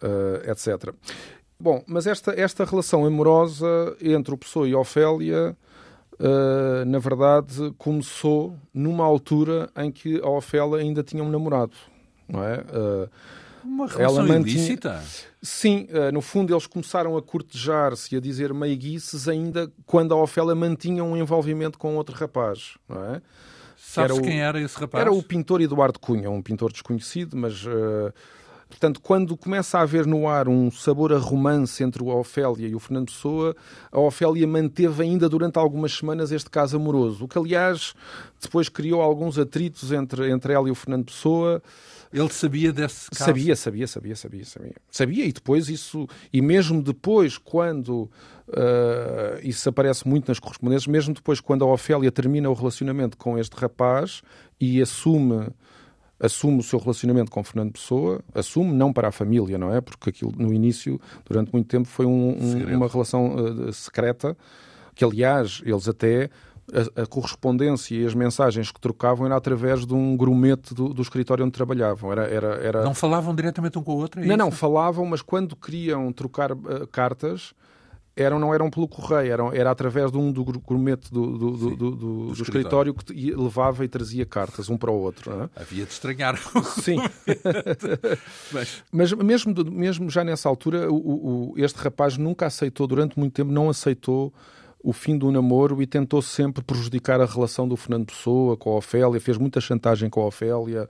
[0.03, 0.93] uh, eh, etc.
[1.59, 5.57] Bom, mas esta, esta relação amorosa entre o Pessoa e a Ofélia,
[6.15, 11.77] uh, na verdade, começou numa altura em que a Ofélia ainda tinha um namorado,
[12.29, 12.57] não é?
[12.57, 13.11] Uh,
[13.63, 14.57] uma relação ela mantinha...
[14.57, 15.01] ilícita?
[15.41, 20.55] Sim, no fundo eles começaram a cortejar-se e a dizer meiguices ainda quando a Ofélia
[20.55, 23.23] mantinha um envolvimento com outro rapaz, não é?
[23.91, 25.03] Sabes era quem era esse rapaz?
[25.03, 27.65] Era o pintor Eduardo Cunha, um pintor desconhecido, mas...
[27.67, 28.13] Uh,
[28.69, 32.75] portanto, quando começa a haver no ar um sabor a romance entre a Ofélia e
[32.77, 33.57] o Fernando Pessoa,
[33.91, 37.93] a Ofélia manteve ainda durante algumas semanas este caso amoroso, o que, aliás,
[38.41, 41.61] depois criou alguns atritos entre, entre ela e o Fernando Pessoa.
[42.13, 43.25] Ele sabia desse caso?
[43.25, 44.75] Sabia, sabia, sabia, sabia, sabia.
[44.91, 48.11] Sabia e depois isso, e mesmo depois, quando
[48.51, 53.39] Uh, isso aparece muito nas correspondências, mesmo depois, quando a Ofélia termina o relacionamento com
[53.39, 54.23] este rapaz
[54.61, 55.47] e assume
[56.19, 59.81] assume o seu relacionamento com Fernando Pessoa, assume não para a família, não é?
[59.81, 64.37] Porque aquilo no início, durante muito tempo, foi um, um, uma relação uh, secreta,
[64.95, 66.29] que aliás, eles até
[66.73, 71.03] a, a, correspondência e as mensagens que trocavam era através de um grumete do, do
[71.03, 72.13] escritório onde trabalhavam.
[72.13, 72.85] Era, era, era...
[72.85, 74.21] Não falavam diretamente um com o outro?
[74.21, 74.39] É não, isso?
[74.39, 77.55] não, falavam, mas quando queriam trocar uh, cartas,
[78.17, 81.77] eram, não eram pelo correio, eram, era através de um do grumete do, do, do,
[81.77, 82.93] do, do escritório.
[82.95, 85.33] que levava e trazia cartas um para o outro.
[85.57, 85.61] É?
[85.61, 86.37] Havia de estranhar.
[86.83, 86.97] Sim.
[88.53, 88.83] mas...
[88.91, 93.51] mas, mesmo, mesmo já nessa altura, o, o, este rapaz nunca aceitou, durante muito tempo,
[93.51, 94.33] não aceitou
[94.83, 98.77] o fim do namoro e tentou sempre prejudicar a relação do Fernando Pessoa com a
[98.77, 100.89] Ofélia, fez muita chantagem com a Ofélia,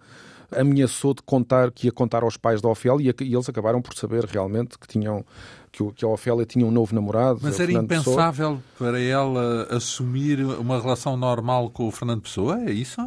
[0.52, 4.24] ameaçou de contar que ia contar aos pais da Ofélia e eles acabaram por saber
[4.24, 5.24] realmente que tinham
[5.70, 7.40] que, a Ofélia tinha um novo namorado.
[7.42, 8.90] Mas era Fernando impensável Pessoa.
[8.90, 12.60] para ela assumir uma relação normal com o Fernando Pessoa?
[12.64, 13.00] É isso?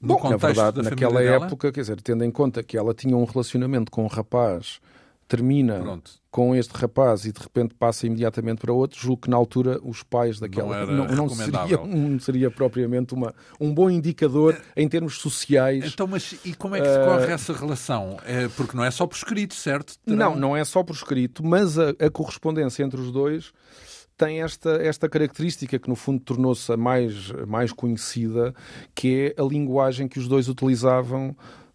[0.00, 3.24] No Bom, na verdade, naquela época, quer dizer, tendo em conta que ela tinha um
[3.24, 4.80] relacionamento com um rapaz
[5.32, 6.10] termina Pronto.
[6.30, 10.02] com este rapaz e de repente passa imediatamente para outro, julgo que na altura os
[10.02, 15.16] pais daquela não, não, não seria, não seria propriamente uma, um bom indicador em termos
[15.18, 15.86] sociais.
[15.86, 17.30] Então, mas e como é que se corre uh...
[17.30, 18.18] essa relação?
[18.26, 19.98] É porque não é só por escrito, certo?
[20.04, 20.18] Terão...
[20.18, 23.50] Não, não é só por escrito, mas a, a correspondência entre os dois
[24.14, 28.54] tem esta, esta característica que, no fundo, tornou-se a mais, mais conhecida,
[28.94, 31.34] que é a linguagem que os dois utilizavam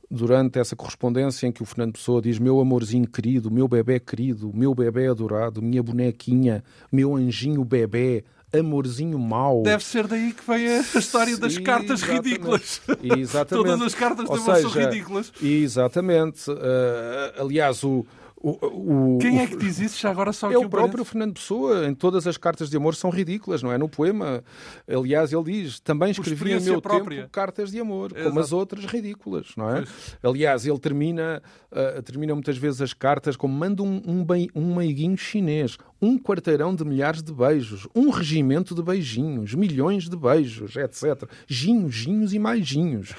[0.09, 4.51] durante essa correspondência em que o Fernando Pessoa diz meu amorzinho querido, meu bebê querido,
[4.53, 9.63] meu bebê adorado, minha bonequinha, meu anjinho bebê, amorzinho mau.
[9.63, 12.29] Deve ser daí que vem a história das Sim, cartas exatamente.
[12.29, 12.81] ridículas.
[13.03, 13.67] Exatamente.
[13.67, 15.33] Todas as cartas de amor são ridículas.
[15.41, 16.49] Exatamente.
[16.49, 18.05] Uh, aliás, o,
[18.39, 21.87] o, o, Quem é que diz isso já agora só É o próprio Fernando Pessoa.
[21.87, 23.77] Em todas as cartas de amor são ridículas, não é?
[23.77, 24.43] No poema,
[24.87, 27.21] aliás, ele diz: também escrevi em meu própria.
[27.21, 28.29] tempo cartas de amor, Exato.
[28.29, 29.81] como as outras ridículas, não é?
[29.81, 30.17] Pois.
[30.23, 35.17] Aliás, ele termina, uh, termina muitas vezes as cartas como manda um, um, um meiguinho
[35.17, 41.27] chinês, um quarteirão de milhares de beijos, um regimento de beijinhos, milhões de beijos, etc.
[41.47, 43.15] Ginhos, ginhos e mais ginhos.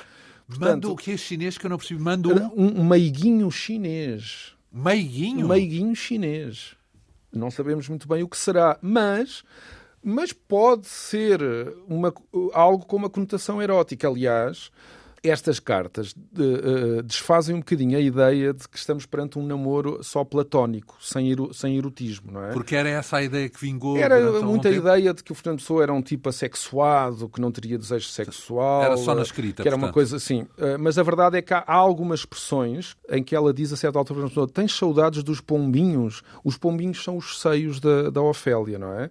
[0.46, 2.00] Portanto, Manda o que é chinês que eu não percebi?
[2.00, 2.80] Manda um...
[2.80, 4.56] um meiguinho chinês.
[4.72, 5.48] Meiguinho?
[5.48, 6.76] Meiguinho chinês.
[7.32, 9.44] Não sabemos muito bem o que será, mas
[10.02, 11.40] mas pode ser
[11.88, 12.14] uma,
[12.52, 14.08] algo com uma conotação erótica.
[14.08, 14.70] Aliás,
[15.22, 20.24] estas cartas uh, desfazem um bocadinho a ideia de que estamos perante um namoro só
[20.24, 22.52] platónico, sem, ero, sem erotismo, não é?
[22.52, 23.96] Porque era essa a ideia que vingou.
[23.96, 27.78] Era muita ideia de que o Fernando Pessoa era um tipo assexuado, que não teria
[27.78, 28.82] desejo sexual.
[28.82, 29.62] Era só na escrita.
[29.62, 29.88] Que era portanto.
[29.88, 30.42] uma coisa assim.
[30.42, 33.98] Uh, mas a verdade é que há algumas expressões em que ela diz a certa
[33.98, 36.22] altura: tens saudades dos pombinhos?
[36.44, 39.10] Os pombinhos são os seios da, da Ofélia, não é?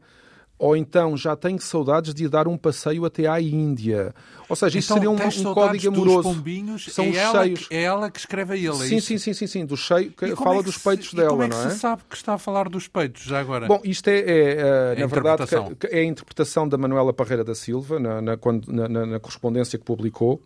[0.60, 4.14] Ou então já tenho saudades de dar um passeio até à Índia.
[4.50, 6.30] Ou seja, isso então, seria um, um código amoroso.
[6.30, 7.68] Pombinhos, São é os ela, cheios.
[7.70, 10.36] É ela que escreve a ele, é sim, sim, sim, sim, sim, do cheio, que
[10.36, 11.70] fala é que dos peitos se, dela, como é que não é?
[11.70, 13.68] se sabe que está a falar dos peitos já agora?
[13.68, 15.44] Bom, isto é, é, é, é na verdade,
[15.92, 18.38] é a interpretação da Manuela Parreira da Silva na, na,
[18.68, 20.42] na, na correspondência que publicou,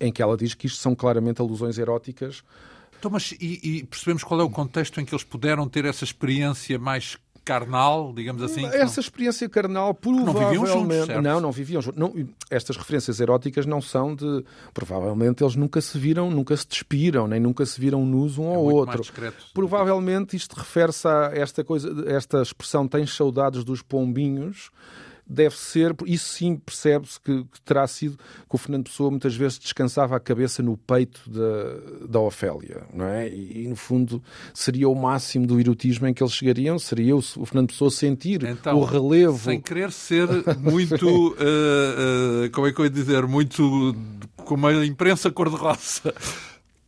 [0.00, 2.42] em que ela diz que isto são claramente alusões eróticas.
[2.98, 6.02] Então, mas e, e percebemos qual é o contexto em que eles puderam ter essa
[6.02, 7.16] experiência mais
[7.48, 8.66] carnal, digamos assim.
[8.66, 9.00] Essa não...
[9.00, 10.34] experiência carnal provavelmente.
[10.34, 11.98] Não viviam juntos, não, não viviam juntos.
[11.98, 12.12] Não,
[12.50, 14.44] estas referências eróticas não são de.
[14.74, 18.54] Provavelmente eles nunca se viram, nunca se despiram, nem nunca se viram nus um é
[18.54, 19.02] ao outro.
[19.54, 24.70] Provavelmente isto refere-se a esta coisa, esta expressão tens saudades dos pombinhos
[25.28, 29.58] deve ser, isso sim percebe-se que, que, terá sido que o Fernando Pessoa muitas vezes
[29.58, 33.28] descansava a cabeça no peito da, da Ofélia, não é?
[33.28, 34.22] E, e, no fundo
[34.54, 38.42] seria o máximo do erotismo em que eles chegariam, seria o, o Fernando Pessoa sentir
[38.44, 39.38] então, o relevo.
[39.38, 40.26] Sem querer ser
[40.58, 41.34] muito, uh,
[42.46, 43.94] uh, como é que eu ia dizer, muito
[44.44, 46.14] como a imprensa cor-de-roça.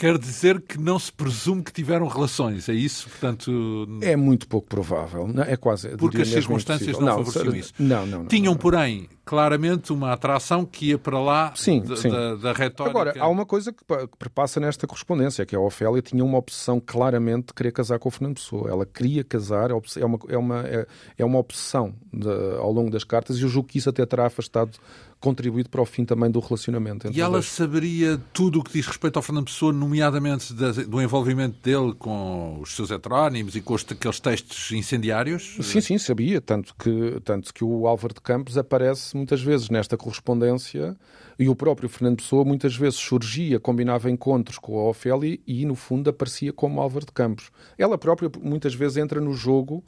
[0.00, 3.06] Quer dizer que não se presume que tiveram relações, é isso?
[3.06, 5.94] Portanto, é muito pouco provável, é quase.
[5.98, 7.74] Porque as circunstâncias não, não favoreciam isso.
[7.78, 12.08] Não, não, não, Tinham, porém, claramente uma atração que ia para lá sim, da, sim.
[12.08, 12.98] Da, da retórica.
[12.98, 13.84] Agora, há uma coisa que
[14.18, 18.10] perpassa nesta correspondência, que a Ofélia tinha uma opção claramente de querer casar com o
[18.10, 18.70] Fernando Pessoa.
[18.70, 20.86] Ela queria casar, é uma, é uma, é,
[21.18, 22.26] é uma opção de,
[22.58, 24.78] ao longo das cartas, e eu julgo que isso até terá afastado
[25.20, 27.10] contribuído para o fim também do relacionamento.
[27.12, 31.94] e ela saberia tudo o que diz respeito ao Fernando Pessoa, nomeadamente do envolvimento dele
[31.98, 35.58] com os seus heterónimos e com os, aqueles textos incendiários?
[35.60, 36.40] Sim, sim, sabia.
[36.40, 40.96] Tanto que, tanto que o Álvaro de Campos aparece muitas vezes nesta correspondência
[41.38, 45.74] e o próprio Fernando Pessoa muitas vezes surgia, combinava encontros com a Ofélia e, no
[45.74, 47.50] fundo, aparecia como Álvaro de Campos.
[47.76, 49.84] Ela própria muitas vezes entra no jogo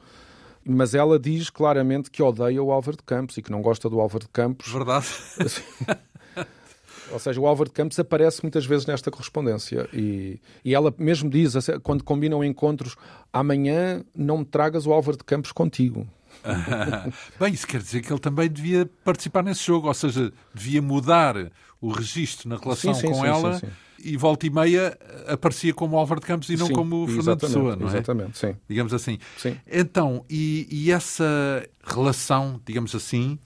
[0.65, 4.01] mas ela diz claramente que odeia o Álvaro de Campos e que não gosta do
[4.01, 4.71] Álvaro de Campos.
[4.71, 5.07] Verdade.
[7.11, 11.29] Ou seja, o Álvaro de Campos aparece muitas vezes nesta correspondência e, e ela mesmo
[11.29, 12.97] diz, quando combinam encontros,
[13.33, 16.07] amanhã não me tragas o Álvaro de Campos contigo.
[17.39, 21.53] Bem, isso quer dizer que ele também devia participar nesse jogo, ou seja, devia mudar
[21.83, 23.61] o registro na relação sim, sim, com sim, ela
[24.05, 27.87] e volta e meia aparecia como Álvaro de Campos e não como Fernando Pessoa, não
[27.87, 27.91] é?
[27.91, 28.57] Exatamente, sim.
[28.69, 29.19] Digamos assim.
[29.37, 29.57] Sim.
[29.71, 33.39] Então, e, e essa relação, digamos assim,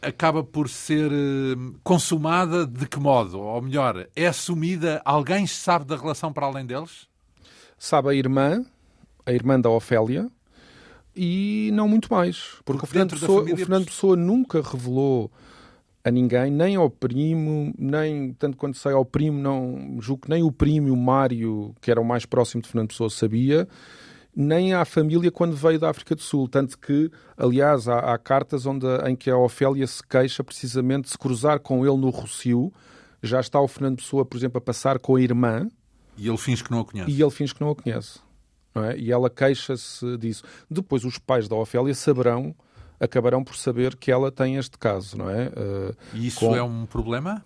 [0.00, 3.40] acaba por ser eh, consumada de que modo?
[3.40, 5.02] Ou melhor, é assumida?
[5.04, 7.08] Alguém sabe da relação para além deles?
[7.78, 8.64] Sabe a irmã,
[9.26, 10.28] a irmã da Ofélia,
[11.14, 12.56] e não muito mais.
[12.64, 13.54] Porque, Porque o, Fernando Pessoa, família...
[13.54, 15.30] o Fernando Pessoa nunca revelou
[16.02, 20.42] a ninguém, nem ao primo, nem, tanto quanto sei, ao primo, não julgo que nem
[20.42, 23.68] o primo, o Mário, que era o mais próximo de Fernando Pessoa, sabia,
[24.34, 26.48] nem à família quando veio da África do Sul.
[26.48, 31.10] Tanto que, aliás, há, há cartas onde, em que a Ofélia se queixa precisamente de
[31.10, 32.72] se cruzar com ele no Rocio.
[33.22, 35.68] Já está o Fernando Pessoa, por exemplo, a passar com a irmã.
[36.16, 37.10] E ele finge que não a conhece.
[37.10, 38.20] E ele finge que não a conhece.
[38.74, 38.96] Não é?
[38.96, 40.44] E ela queixa-se disso.
[40.70, 42.54] Depois, os pais da Ofélia saberão
[43.00, 45.48] acabarão por saber que ela tem este caso, não é?
[45.48, 46.54] Uh, e isso com...
[46.54, 47.44] é um problema?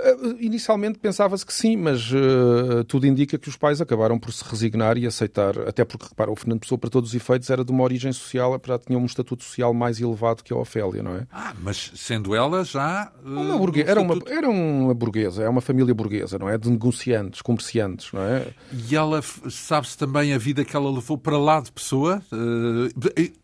[0.00, 4.44] Uh, inicialmente pensava-se que sim, mas uh, tudo indica que os pais acabaram por se
[4.48, 7.72] resignar e aceitar, até porque, repara, o Fernando Pessoa, para todos os efeitos, era de
[7.72, 11.16] uma origem social, apesar de tinha um estatuto social mais elevado que a Ofélia, não
[11.16, 11.26] é?
[11.32, 13.10] Ah, mas sendo ela já.
[13.24, 13.82] Uh, uma burgue...
[13.82, 16.56] era, uma, era uma burguesa, é uma família burguesa, não é?
[16.56, 18.46] De negociantes, comerciantes, não é?
[18.72, 19.20] E ela,
[19.50, 22.22] sabe-se também a vida que ela levou para lá de pessoa?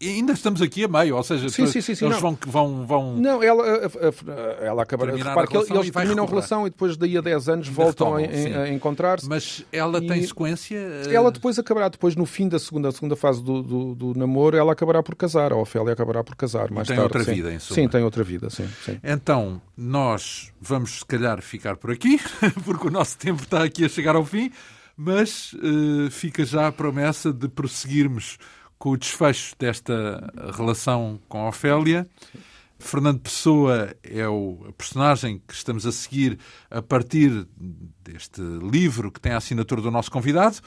[0.01, 2.39] ainda estamos aqui a meio, ou seja, sim, sim, sim, sim, eles não.
[2.47, 3.17] vão, vão.
[3.17, 3.65] Não, ela,
[4.61, 5.17] ela acabará.
[5.17, 8.69] Repara que eles terminam relação relação e depois daí a 10 anos voltam a, a
[8.69, 9.29] encontrar-se.
[9.29, 10.79] Mas ela e tem sequência?
[11.11, 14.73] Ela depois acabará, depois no fim da segunda, segunda fase do, do, do namoro, ela
[14.73, 17.17] acabará por casar, a Ofélia acabará por casar mais tem tarde.
[17.17, 17.35] outra sim.
[17.35, 17.75] vida, em suma.
[17.75, 18.99] Sim, tem outra vida, sim, sim.
[19.03, 22.21] Então, nós vamos se calhar ficar por aqui,
[22.65, 24.51] porque o nosso tempo está aqui a chegar ao fim,
[24.97, 28.39] mas uh, fica já a promessa de prosseguirmos
[28.79, 32.07] com o desfecho desta relação com a Ofélia.
[32.85, 36.39] Fernando Pessoa é o personagem que estamos a seguir
[36.71, 37.49] a partir
[38.05, 40.59] deste livro que tem a assinatura do nosso convidado,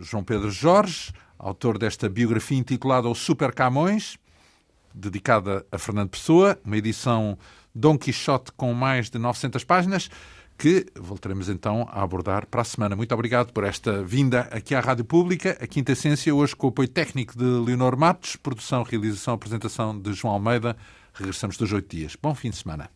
[0.00, 4.18] João Pedro Jorge, autor desta biografia intitulada O Super Camões,
[4.92, 7.38] dedicada a Fernando Pessoa, uma edição
[7.72, 10.10] Dom Quixote com mais de 900 páginas,
[10.58, 12.96] que voltaremos então a abordar para a semana.
[12.96, 16.70] Muito obrigado por esta vinda aqui à Rádio Pública, a Quinta Essência, hoje com o
[16.70, 20.76] apoio técnico de Leonor Matos, produção, realização, apresentação de João Almeida.
[21.14, 22.16] Regressamos dos oito dias.
[22.20, 22.90] Bom fim de semana.